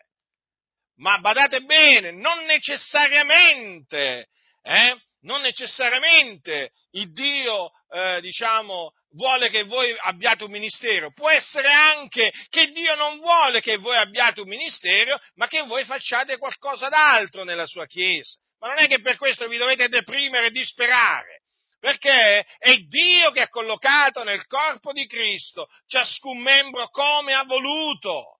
[1.00, 4.26] ma badate bene, non necessariamente,
[4.62, 11.70] eh, non necessariamente il Dio, eh, diciamo, vuole che voi abbiate un ministero, può essere
[11.70, 16.88] anche che Dio non vuole che voi abbiate un ministero, ma che voi facciate qualcosa
[16.88, 18.38] d'altro nella sua Chiesa.
[18.60, 21.42] Ma non è che per questo vi dovete deprimere e disperare,
[21.78, 28.37] perché è Dio che ha collocato nel corpo di Cristo ciascun membro come ha voluto.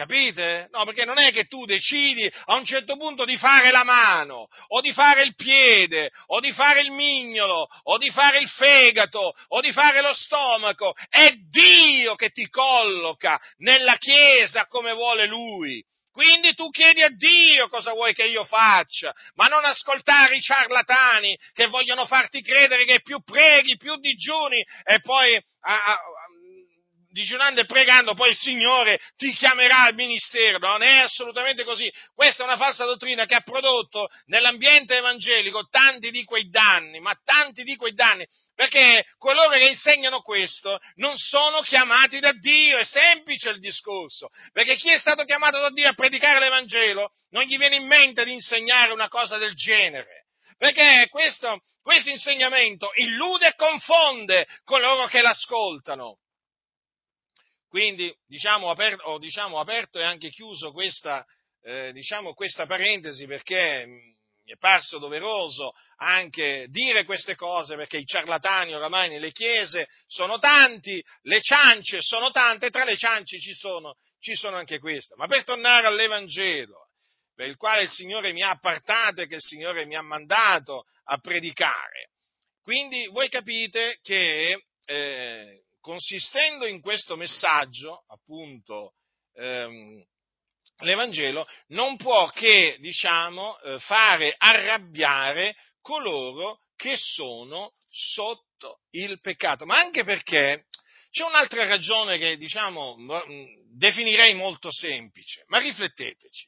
[0.00, 0.68] Capite?
[0.70, 4.48] No, perché non è che tu decidi a un certo punto di fare la mano,
[4.68, 9.34] o di fare il piede, o di fare il mignolo, o di fare il fegato,
[9.48, 10.94] o di fare lo stomaco.
[11.06, 15.84] È Dio che ti colloca nella Chiesa come vuole Lui.
[16.12, 21.38] Quindi tu chiedi a Dio cosa vuoi che io faccia, ma non ascoltare i ciarlatani
[21.52, 25.98] che vogliono farti credere che più preghi, più digiuni e poi a, a,
[27.10, 30.58] digiunando e pregando, poi il Signore ti chiamerà al ministero.
[30.58, 31.92] Non è assolutamente così.
[32.14, 37.14] Questa è una falsa dottrina che ha prodotto nell'ambiente evangelico tanti di quei danni, ma
[37.22, 42.84] tanti di quei danni, perché coloro che insegnano questo non sono chiamati da Dio, è
[42.84, 47.56] semplice il discorso, perché chi è stato chiamato da Dio a predicare l'Evangelo non gli
[47.56, 50.26] viene in mente di insegnare una cosa del genere
[50.60, 56.18] perché questo, questo, insegnamento illude e confonde coloro che l'ascoltano.
[57.70, 61.24] Quindi diciamo, aperto, ho diciamo, aperto e anche chiuso questa,
[61.62, 68.04] eh, diciamo, questa parentesi perché mi è parso doveroso anche dire queste cose perché i
[68.04, 73.52] ciarlatani oramai nelle chiese sono tanti, le ciance sono tante e tra le ciance ci
[73.52, 75.14] sono, ci sono anche queste.
[75.14, 76.88] Ma per tornare all'Evangelo,
[77.36, 80.86] per il quale il Signore mi ha appartato e che il Signore mi ha mandato
[81.04, 82.10] a predicare,
[82.62, 88.94] quindi voi capite che eh, consistendo in questo messaggio, appunto,
[89.34, 90.02] ehm,
[90.80, 99.78] l'Evangelo non può che, diciamo, eh, fare arrabbiare coloro che sono sotto il peccato, ma
[99.78, 100.66] anche perché
[101.10, 102.96] c'è un'altra ragione che, diciamo,
[103.76, 106.46] definirei molto semplice, ma rifletteteci.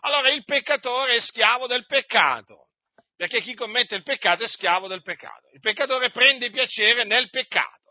[0.00, 2.68] Allora, il peccatore è schiavo del peccato,
[3.16, 5.48] perché chi commette il peccato è schiavo del peccato.
[5.54, 7.83] Il peccatore prende piacere nel peccato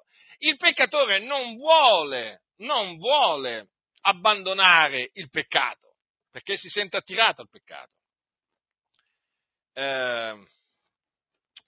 [0.43, 3.69] il peccatore non vuole, non vuole
[4.01, 5.95] abbandonare il peccato,
[6.31, 7.91] perché si sente attirato al peccato.
[9.73, 10.35] Eh,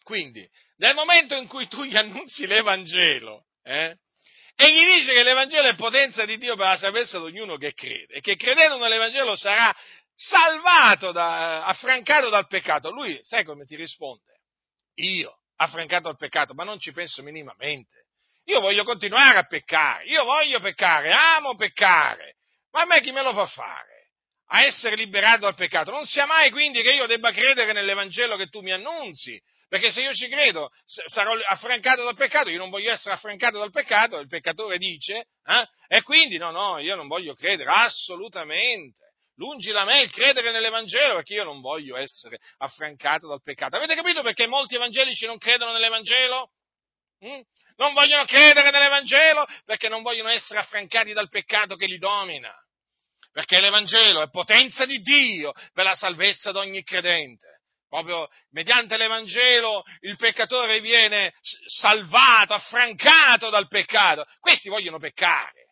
[0.03, 0.47] quindi,
[0.77, 3.97] nel momento in cui tu gli annunzi l'Evangelo, eh,
[4.57, 7.73] e gli dice che l'Evangelo è potenza di Dio per la salvezza di ognuno che
[7.73, 9.73] crede, e che credendo nell'Evangelo sarà
[10.13, 14.41] salvato, da, affrancato dal peccato, lui, sai come ti risponde?
[14.95, 18.04] Io, affrancato dal peccato, ma non ci penso minimamente.
[18.45, 22.35] Io voglio continuare a peccare, io voglio peccare, amo peccare,
[22.71, 24.11] ma a me chi me lo fa fare?
[24.49, 25.89] A essere liberato dal peccato.
[25.89, 30.01] Non sia mai quindi che io debba credere nell'Evangelo che tu mi annunzi, perché se
[30.01, 34.27] io ci credo sarò affrancato dal peccato, io non voglio essere affrancato dal peccato, il
[34.27, 35.67] peccatore dice, eh?
[35.87, 39.01] e quindi no, no, io non voglio credere, assolutamente.
[39.37, 43.75] Lungi da me il credere nell'Evangelo perché io non voglio essere affrancato dal peccato.
[43.75, 46.51] Avete capito perché molti evangelici non credono nell'Evangelo?
[47.25, 47.41] Mm?
[47.77, 52.53] Non vogliono credere nell'Evangelo perché non vogliono essere affrancati dal peccato che li domina.
[53.31, 57.55] Perché l'Evangelo è potenza di Dio per la salvezza di ogni credente.
[57.89, 61.33] Proprio mediante l'Evangelo il peccatore viene
[61.65, 64.25] salvato, affrancato dal peccato.
[64.39, 65.64] Questi vogliono peccare.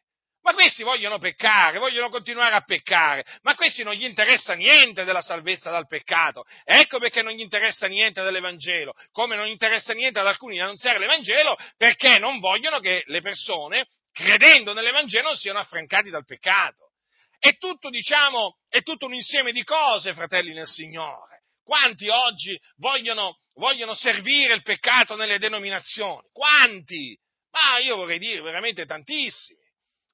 [0.44, 5.06] Ma questi vogliono peccare, vogliono continuare a peccare, ma a questi non gli interessa niente
[5.06, 6.44] della salvezza dal peccato.
[6.66, 11.00] Ecco perché non gli interessa niente dell'Evangelo, come non interessa niente ad alcuni di annunziare
[11.00, 16.91] l'Evangelo, perché non vogliono che le persone, credendo nell'Evangelo, siano affrancati dal peccato.
[17.39, 21.44] È tutto, diciamo, è tutto un insieme di cose, fratelli nel Signore.
[21.64, 26.28] Quanti oggi vogliono, vogliono servire il peccato nelle denominazioni?
[26.34, 27.18] Quanti?
[27.52, 29.62] Ma io vorrei dire veramente tantissimi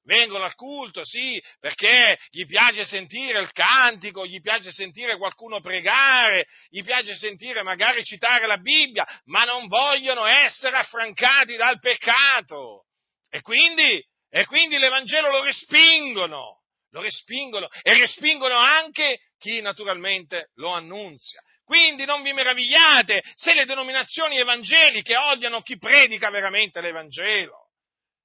[0.04, 6.46] vengono al culto, sì, perché gli piace sentire il cantico, gli piace sentire qualcuno pregare,
[6.68, 12.86] gli piace sentire magari citare la Bibbia, ma non vogliono essere affrancati dal peccato.
[13.28, 20.72] E quindi, e quindi l'Evangelo lo respingono, lo respingono e respingono anche chi naturalmente lo
[20.72, 21.40] annunzia.
[21.64, 27.68] Quindi non vi meravigliate se le denominazioni evangeliche odiano chi predica veramente l'Evangelo.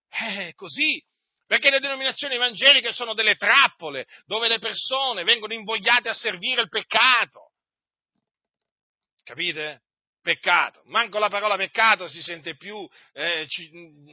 [0.09, 0.99] È così,
[1.47, 6.69] perché le denominazioni evangeliche sono delle trappole dove le persone vengono invogliate a servire il
[6.69, 7.51] peccato.
[9.23, 9.81] Capite?
[10.21, 10.81] Peccato.
[10.85, 13.47] Manco la parola peccato si sente più eh,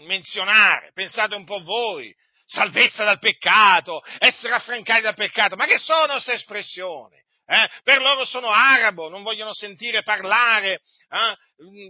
[0.06, 0.90] menzionare.
[0.92, 2.14] Pensate un po' voi.
[2.44, 5.56] salvezza dal peccato, essere affrancati dal peccato.
[5.56, 7.16] Ma che sono queste espressioni?
[7.46, 7.68] Eh?
[7.82, 11.36] Per loro sono arabo, non vogliono sentire parlare eh,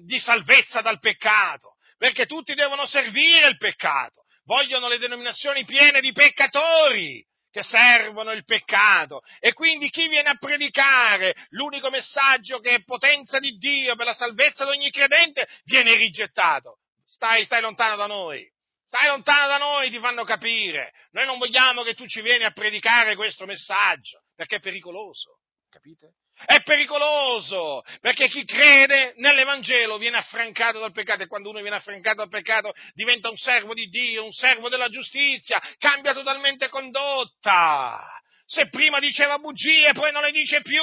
[0.04, 6.12] di salvezza dal peccato, perché tutti devono servire il peccato, vogliono le denominazioni piene di
[6.12, 12.84] peccatori che servono il peccato e quindi chi viene a predicare l'unico messaggio che è
[12.84, 16.78] potenza di Dio per la salvezza di ogni credente viene rigettato.
[17.06, 18.50] Stai, stai lontano da noi.
[18.86, 20.92] Stai lontano da noi, ti fanno capire.
[21.12, 25.40] Noi non vogliamo che tu ci vieni a predicare questo messaggio, perché è pericoloso.
[25.70, 26.14] Capite?
[26.44, 32.16] È pericoloso, perché chi crede nell'Evangelo viene affrancato dal peccato e quando uno viene affrancato
[32.16, 38.20] dal peccato diventa un servo di Dio, un servo della giustizia, cambia totalmente condotta.
[38.44, 40.82] Se prima diceva bugie, poi non le dice più.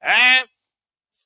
[0.00, 0.48] Eh?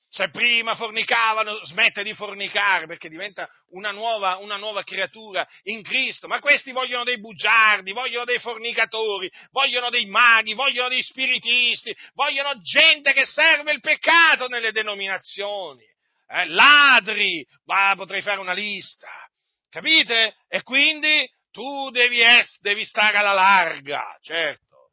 [0.08, 6.28] Se prima fornicavano, smette di fornicare perché diventa una nuova, una nuova, creatura in Cristo.
[6.28, 12.60] Ma questi vogliono dei bugiardi, vogliono dei fornicatori, vogliono dei maghi, vogliono dei spiritisti, vogliono
[12.60, 15.84] gente che serve il peccato nelle denominazioni.
[16.28, 19.08] Eh, ladri, ma potrei fare una lista.
[19.68, 20.36] Capite?
[20.48, 24.92] E quindi tu devi, es- devi stare alla larga, certo.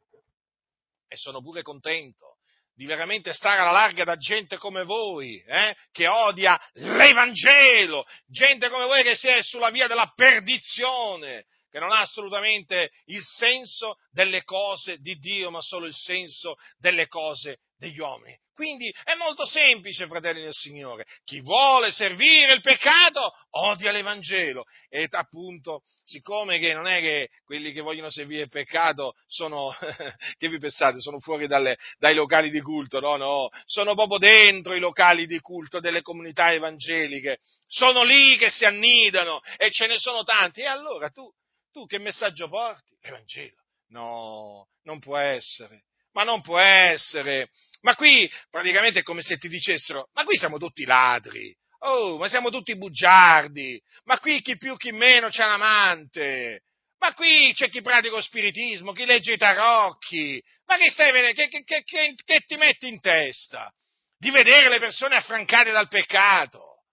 [1.08, 2.33] E sono pure contento
[2.74, 8.86] di veramente stare alla larga da gente come voi, eh, che odia l'Evangelo, gente come
[8.86, 11.44] voi che si è sulla via della perdizione,
[11.74, 17.08] che non ha assolutamente il senso delle cose di Dio, ma solo il senso delle
[17.08, 18.38] cose degli uomini.
[18.54, 21.04] Quindi è molto semplice, fratelli del Signore.
[21.24, 24.66] Chi vuole servire il peccato odia l'Evangelo.
[24.88, 29.74] E appunto, siccome che non è che quelli che vogliono servire il peccato sono,
[30.38, 34.74] che vi pensate, sono fuori dalle, dai locali di culto, no, no, sono proprio dentro
[34.74, 37.40] i locali di culto delle comunità evangeliche.
[37.66, 40.60] Sono lì che si annidano e ce ne sono tanti.
[40.60, 41.28] E allora tu,
[41.74, 42.96] tu che messaggio porti?
[43.00, 43.64] L'Evangelo.
[43.88, 45.86] No, non può essere.
[46.12, 47.50] Ma non può essere.
[47.80, 52.28] Ma qui praticamente è come se ti dicessero, ma qui siamo tutti ladri, oh, ma
[52.28, 56.62] siamo tutti bugiardi, ma qui chi più chi meno c'è un amante,
[56.98, 61.48] ma qui c'è chi pratica lo spiritismo, chi legge i tarocchi, ma che, stai, che,
[61.48, 63.70] che, che, che ti metti in testa?
[64.16, 66.84] Di vedere le persone affrancate dal peccato,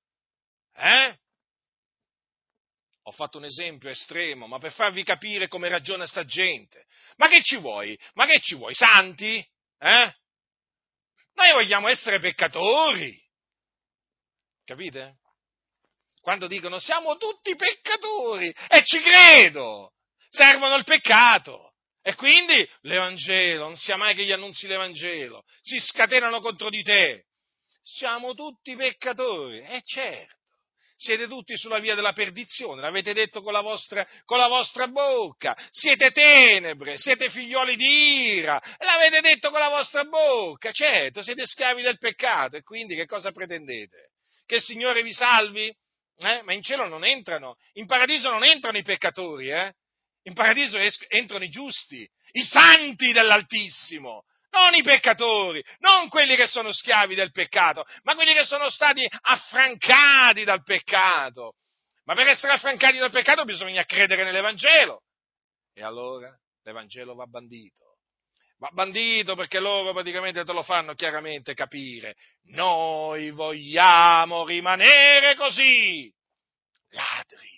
[0.76, 1.16] eh?
[3.04, 6.86] Ho fatto un esempio estremo, ma per farvi capire come ragiona sta gente.
[7.18, 7.98] Ma che ci vuoi?
[8.14, 8.74] Ma che ci vuoi?
[8.76, 9.38] Santi?
[9.80, 10.16] Eh?
[11.34, 13.20] Noi vogliamo essere peccatori.
[14.64, 15.18] Capite?
[16.22, 19.94] Quando dicono siamo tutti peccatori e ci credo,
[20.30, 21.74] servono il peccato.
[22.04, 27.26] E quindi l'Evangelo, non sia mai che gli annunzi l'Evangelo, si scatenano contro di te.
[27.82, 30.41] Siamo tutti peccatori, eh certo
[31.02, 35.58] siete tutti sulla via della perdizione, l'avete detto con la, vostra, con la vostra bocca,
[35.72, 41.82] siete tenebre, siete figlioli di ira, l'avete detto con la vostra bocca, certo, siete schiavi
[41.82, 44.12] del peccato e quindi che cosa pretendete?
[44.46, 45.76] Che il Signore vi salvi?
[46.18, 46.42] Eh?
[46.44, 49.74] Ma in cielo non entrano, in paradiso non entrano i peccatori, eh?
[50.24, 56.48] in paradiso es- entrano i giusti, i santi dell'Altissimo, non i peccatori, non quelli che
[56.48, 61.56] sono schiavi del peccato, ma quelli che sono stati affrancati dal peccato.
[62.06, 65.02] Ma per essere affrancati dal peccato bisogna credere nell'Evangelo.
[65.74, 67.98] E allora l'Evangelo va bandito.
[68.58, 72.16] Va bandito perché loro praticamente te lo fanno chiaramente capire.
[72.50, 76.14] Noi vogliamo rimanere così.
[76.90, 77.50] Ladri,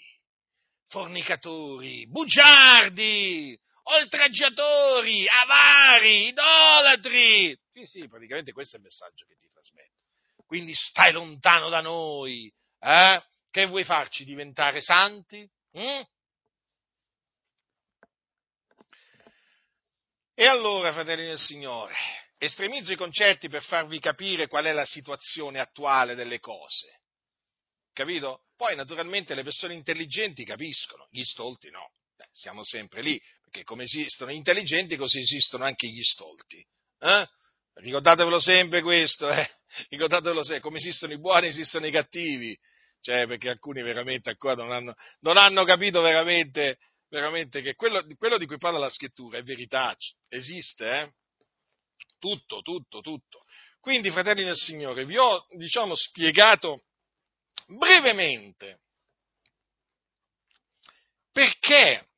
[0.88, 7.58] fornicatori, bugiardi, oltraggiatori, avari, idolatri.
[7.72, 10.04] Sì, sì, praticamente questo è il messaggio che ti trasmetto.
[10.46, 12.52] Quindi stai lontano da noi.
[12.80, 13.24] Eh?
[13.50, 15.50] Che vuoi farci diventare santi?
[15.78, 16.02] Mm?
[20.36, 21.94] E allora, fratelli del Signore,
[22.38, 27.02] estremizzo i concetti per farvi capire qual è la situazione attuale delle cose.
[27.94, 28.46] Capito?
[28.56, 31.92] Poi naturalmente le persone intelligenti capiscono, gli stolti no.
[32.16, 33.22] Beh, siamo sempre lì,
[33.54, 36.66] perché come esistono gli intelligenti, così esistono anche gli stolti.
[36.99, 37.30] Eh?
[37.76, 39.47] Ricordatevelo sempre questo, eh?
[39.89, 42.58] ricordatevelo sempre, come esistono i buoni esistono i cattivi,
[43.01, 46.80] cioè perché alcuni veramente ancora non hanno, non hanno capito veramente,
[47.10, 49.95] veramente che quello, quello, di cui parla la scrittura è verità,
[50.30, 51.14] esiste, eh?
[52.18, 53.43] tutto, tutto, tutto.
[53.80, 56.86] Quindi, fratelli del Signore, vi ho, diciamo, spiegato
[57.68, 58.80] brevemente
[61.32, 62.12] perché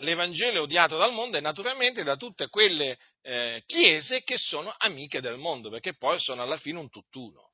[0.00, 5.20] l'Evangelo è odiato dal mondo e naturalmente da tutte quelle eh, chiese che sono amiche
[5.20, 7.48] del mondo, perché poi sono alla fine un tutt'uno.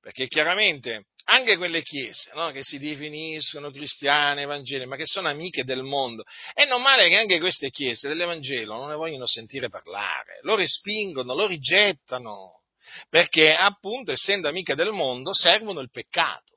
[0.00, 5.64] Perché chiaramente anche quelle chiese no, che si definiscono cristiane, evangeliche, ma che sono amiche
[5.64, 10.56] del mondo, è normale che anche queste chiese dell'Evangelo non ne vogliono sentire parlare, lo
[10.56, 12.60] respingono, lo rigettano,
[13.08, 16.52] perché appunto essendo amiche del mondo servono il peccato.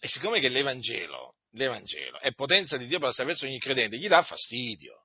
[0.00, 3.96] E siccome che l'Evangelo, l'Evangelo è potenza di Dio per la salvezza di ogni credente,
[3.96, 5.04] gli dà fastidio.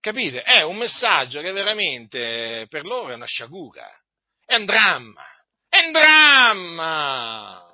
[0.00, 0.42] Capite?
[0.42, 3.86] È un messaggio che veramente per loro è una sciagura,
[4.44, 5.26] è un dramma,
[5.68, 7.68] è un dramma!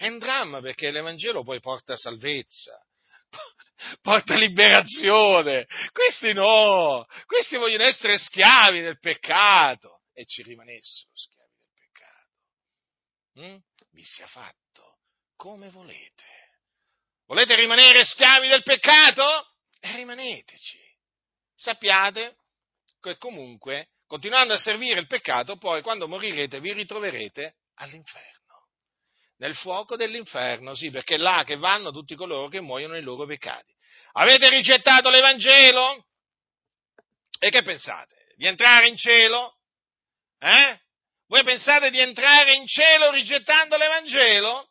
[0.00, 2.82] È un dramma perché l'Evangelo poi porta salvezza,
[4.00, 5.66] porta liberazione.
[5.92, 12.28] Questi no, questi vogliono essere schiavi del peccato e ci rimanessero schiavi del peccato.
[13.40, 13.56] Mm?
[13.90, 15.00] Vi sia fatto
[15.36, 16.39] come volete.
[17.30, 19.24] Volete rimanere schiavi del peccato?
[19.78, 20.80] E rimaneteci.
[21.54, 22.38] Sappiate
[23.00, 28.66] che comunque, continuando a servire il peccato, poi quando morirete vi ritroverete all'inferno
[29.36, 33.26] nel fuoco dell'inferno, sì, perché è là che vanno tutti coloro che muoiono nei loro
[33.26, 33.72] peccati.
[34.14, 36.06] Avete rigettato l'Evangelo?
[37.38, 38.34] E che pensate?
[38.34, 39.56] Di entrare in cielo?
[40.40, 40.80] Eh?
[41.28, 44.69] Voi pensate di entrare in cielo rigettando l'Evangelo?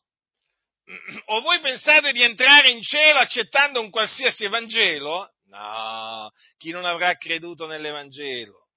[1.26, 5.34] O voi pensate di entrare in cielo accettando un qualsiasi Evangelo?
[5.46, 8.70] No, chi non avrà creduto nell'Evangelo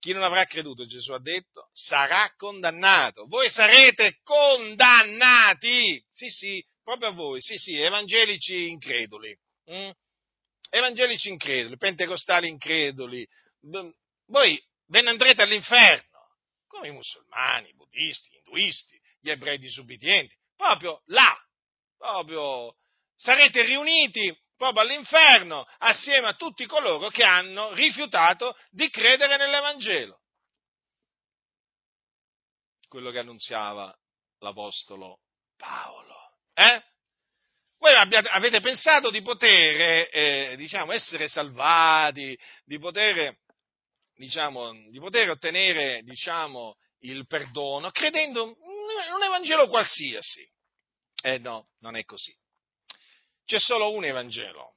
[0.00, 3.26] chi non avrà creduto, Gesù ha detto, sarà condannato.
[3.26, 6.02] Voi sarete condannati.
[6.10, 9.38] Sì, sì, proprio a voi, sì, sì, evangelici increduli.
[9.70, 9.90] Mm?
[10.70, 13.26] Evangelici increduli, pentecostali increduli.
[14.26, 16.18] Voi ve ne andrete all'inferno,
[16.66, 20.34] come i musulmani, i buddisti, gli induisti, gli ebrei disubbidienti.
[20.60, 21.34] Proprio là,
[21.96, 22.74] proprio
[23.16, 30.20] sarete riuniti proprio all'inferno, assieme a tutti coloro che hanno rifiutato di credere nell'Evangelo.
[32.88, 33.90] Quello che annunziava
[34.40, 35.20] l'Apostolo
[35.56, 36.34] Paolo.
[36.52, 36.84] Eh?
[37.78, 43.34] Voi abbiate, avete pensato di poter, eh, diciamo, essere salvati, di poter,
[44.12, 48.58] diciamo, di poter ottenere, diciamo, il perdono credendo
[49.14, 50.48] un Evangelo qualsiasi.
[51.22, 52.34] Eh no, non è così.
[53.44, 54.76] C'è solo un Evangelo,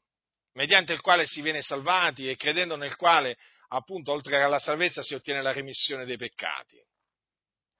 [0.53, 3.37] mediante il quale si viene salvati e credendo nel quale,
[3.69, 6.77] appunto, oltre alla salvezza si ottiene la remissione dei peccati,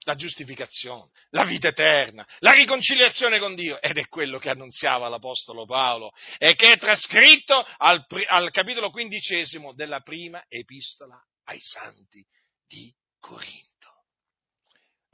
[0.04, 3.80] la giustificazione, la vita eterna, la riconciliazione con Dio.
[3.80, 9.74] Ed è quello che annunziava l'Apostolo Paolo e che è trascritto al, al capitolo quindicesimo
[9.74, 12.24] della prima epistola ai santi
[12.66, 13.73] di Corinto.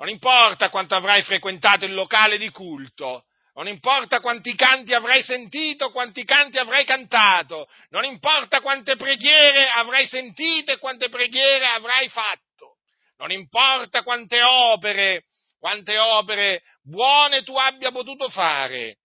[0.01, 5.91] Non importa quanto avrai frequentato il locale di culto, non importa quanti canti avrai sentito,
[5.91, 12.79] quanti canti avrai cantato, non importa quante preghiere avrai sentito e quante preghiere avrai fatto,
[13.19, 15.27] non importa quante opere,
[15.59, 19.01] quante opere buone tu abbia potuto fare,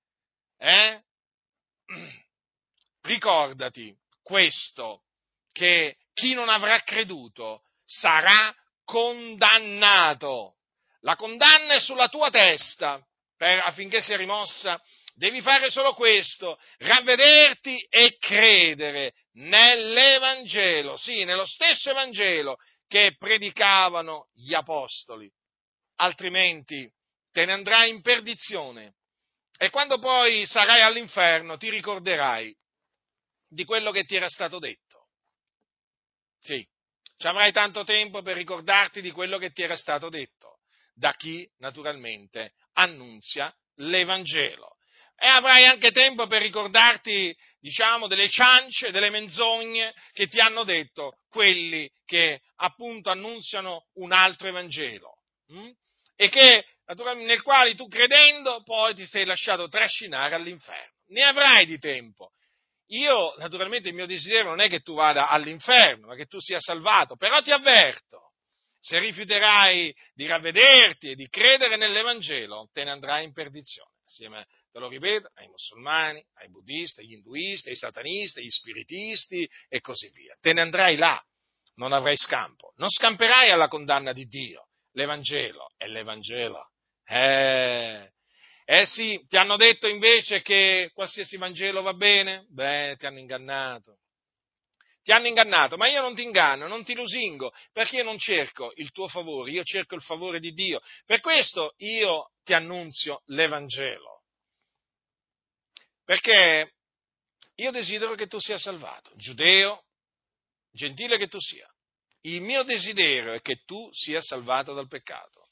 [0.57, 1.03] eh?
[3.01, 3.93] Ricordati
[4.23, 5.01] questo,
[5.51, 10.54] che chi non avrà creduto sarà condannato.
[11.05, 12.99] La condanna è sulla tua testa,
[13.37, 14.81] per, affinché sia rimossa,
[15.13, 24.55] devi fare solo questo, ravvederti e credere nell'Evangelo, sì, nello stesso Evangelo che predicavano gli
[24.55, 25.31] Apostoli,
[25.97, 26.91] altrimenti
[27.31, 28.95] te ne andrai in perdizione.
[29.57, 32.53] E quando poi sarai all'inferno ti ricorderai
[33.47, 35.09] di quello che ti era stato detto.
[36.39, 36.67] Sì,
[37.17, 40.54] ci avrai tanto tempo per ricordarti di quello che ti era stato detto,
[40.95, 44.75] da chi naturalmente annunzia l'Evangelo.
[45.17, 51.19] E avrai anche tempo per ricordarti, diciamo, delle ciance, delle menzogne che ti hanno detto
[51.29, 55.19] quelli che appunto annunziano un altro Evangelo.
[55.47, 55.71] Hm?
[56.15, 56.65] E che,
[57.15, 60.93] nel quale tu credendo poi ti sei lasciato trascinare all'inferno.
[61.07, 62.31] Ne avrai di tempo.
[62.89, 66.59] Io, naturalmente, il mio desiderio non è che tu vada all'inferno, ma che tu sia
[66.59, 68.24] salvato, però ti avverto
[68.86, 74.77] se rifiuterai di ravvederti e di credere nell'Evangelo, te ne andrai in perdizione, assieme, te
[74.77, 80.38] lo ripeto, ai musulmani, ai buddisti, agli induisti, ai satanisti, agli spiritisti e così via.
[80.39, 81.19] Te ne andrai là,
[81.77, 84.67] non avrai scampo, non scamperai alla condanna di Dio.
[84.91, 86.69] L'Evangelo è l'Evangelo.
[87.07, 88.11] Eh,
[88.65, 92.45] eh sì, ti hanno detto invece che qualsiasi Vangelo va bene?
[92.49, 93.97] Beh, ti hanno ingannato
[95.05, 98.73] ti hanno ingannato, ma io non ti inganno, non ti lusingo, perché io non cerco
[98.77, 100.81] il tuo favore, io cerco il favore di Dio.
[101.05, 104.23] Per questo io ti annunzio l'Evangelo.
[106.03, 106.73] Perché
[107.53, 109.83] io desidero che tu sia salvato, giudeo,
[110.71, 111.71] gentile che tu sia.
[112.21, 115.44] Il mio desiderio è che tu sia salvato dal peccato.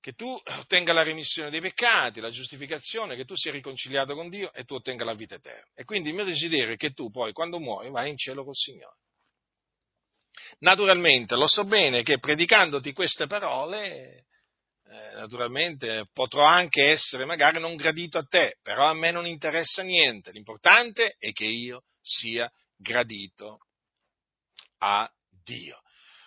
[0.00, 0.26] Che tu
[0.60, 4.74] ottenga la remissione dei peccati, la giustificazione, che tu sia riconciliato con Dio e tu
[4.74, 5.70] ottenga la vita eterna.
[5.74, 8.54] E quindi il mio desiderio è che tu poi, quando muori, vai in cielo col
[8.54, 8.96] Signore.
[10.60, 14.26] Naturalmente, lo so bene che predicandoti queste parole,
[14.84, 19.82] eh, naturalmente potrò anche essere magari non gradito a te, però a me non interessa
[19.82, 20.32] niente.
[20.32, 23.58] L'importante è che io sia gradito
[24.78, 25.10] a
[25.44, 25.80] Dio.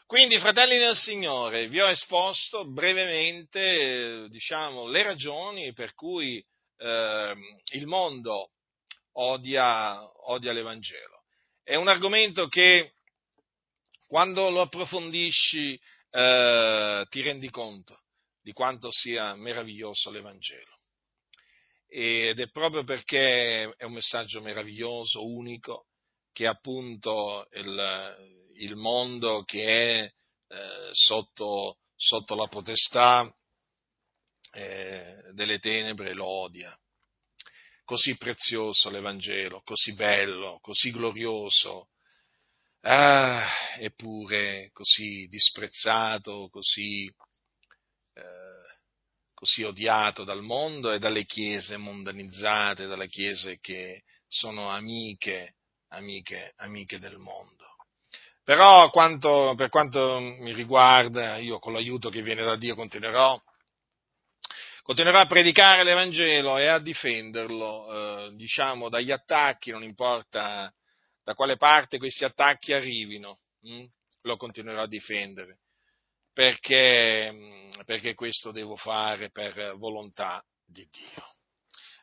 [0.06, 6.44] Quindi, fratelli del Signore, vi ho esposto brevemente, diciamo, le ragioni per cui
[6.78, 7.36] eh,
[7.72, 8.52] il mondo
[9.14, 10.00] odia,
[10.30, 11.24] odia l'Evangelo.
[11.64, 12.94] È un argomento che
[14.06, 15.80] quando lo approfondisci
[16.12, 18.04] eh, ti rendi conto
[18.42, 20.80] di quanto sia meraviglioso l'Evangelo.
[21.88, 25.88] Ed è proprio perché è un messaggio meraviglioso, unico,
[26.32, 30.14] che appunto il, il mondo che è
[30.48, 33.34] eh, sotto, sotto, la potestà
[34.52, 36.78] eh, delle tenebre lo odia.
[37.86, 41.90] Così prezioso l'Evangelo, così bello, così glorioso,
[42.82, 43.46] ah,
[43.78, 47.06] eppure così disprezzato, così,
[48.14, 48.78] eh,
[49.34, 55.56] così odiato dal mondo e dalle chiese mondanizzate, dalle chiese che sono amiche,
[55.90, 57.63] amiche, amiche del mondo.
[58.44, 63.42] Però quanto, per quanto mi riguarda, io con l'aiuto che viene da Dio continuerò,
[64.82, 70.74] continuerò a predicare l'Evangelo e a difenderlo, eh, diciamo, dagli attacchi, non importa
[71.24, 73.86] da quale parte questi attacchi arrivino, hm?
[74.24, 75.60] lo continuerò a difendere,
[76.34, 81.24] perché, mm, perché questo devo fare per volontà di Dio.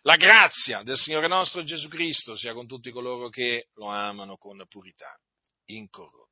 [0.05, 4.65] La grazia del Signore nostro Gesù Cristo sia con tutti coloro che lo amano con
[4.67, 5.15] purità
[5.67, 6.30] incorrotta.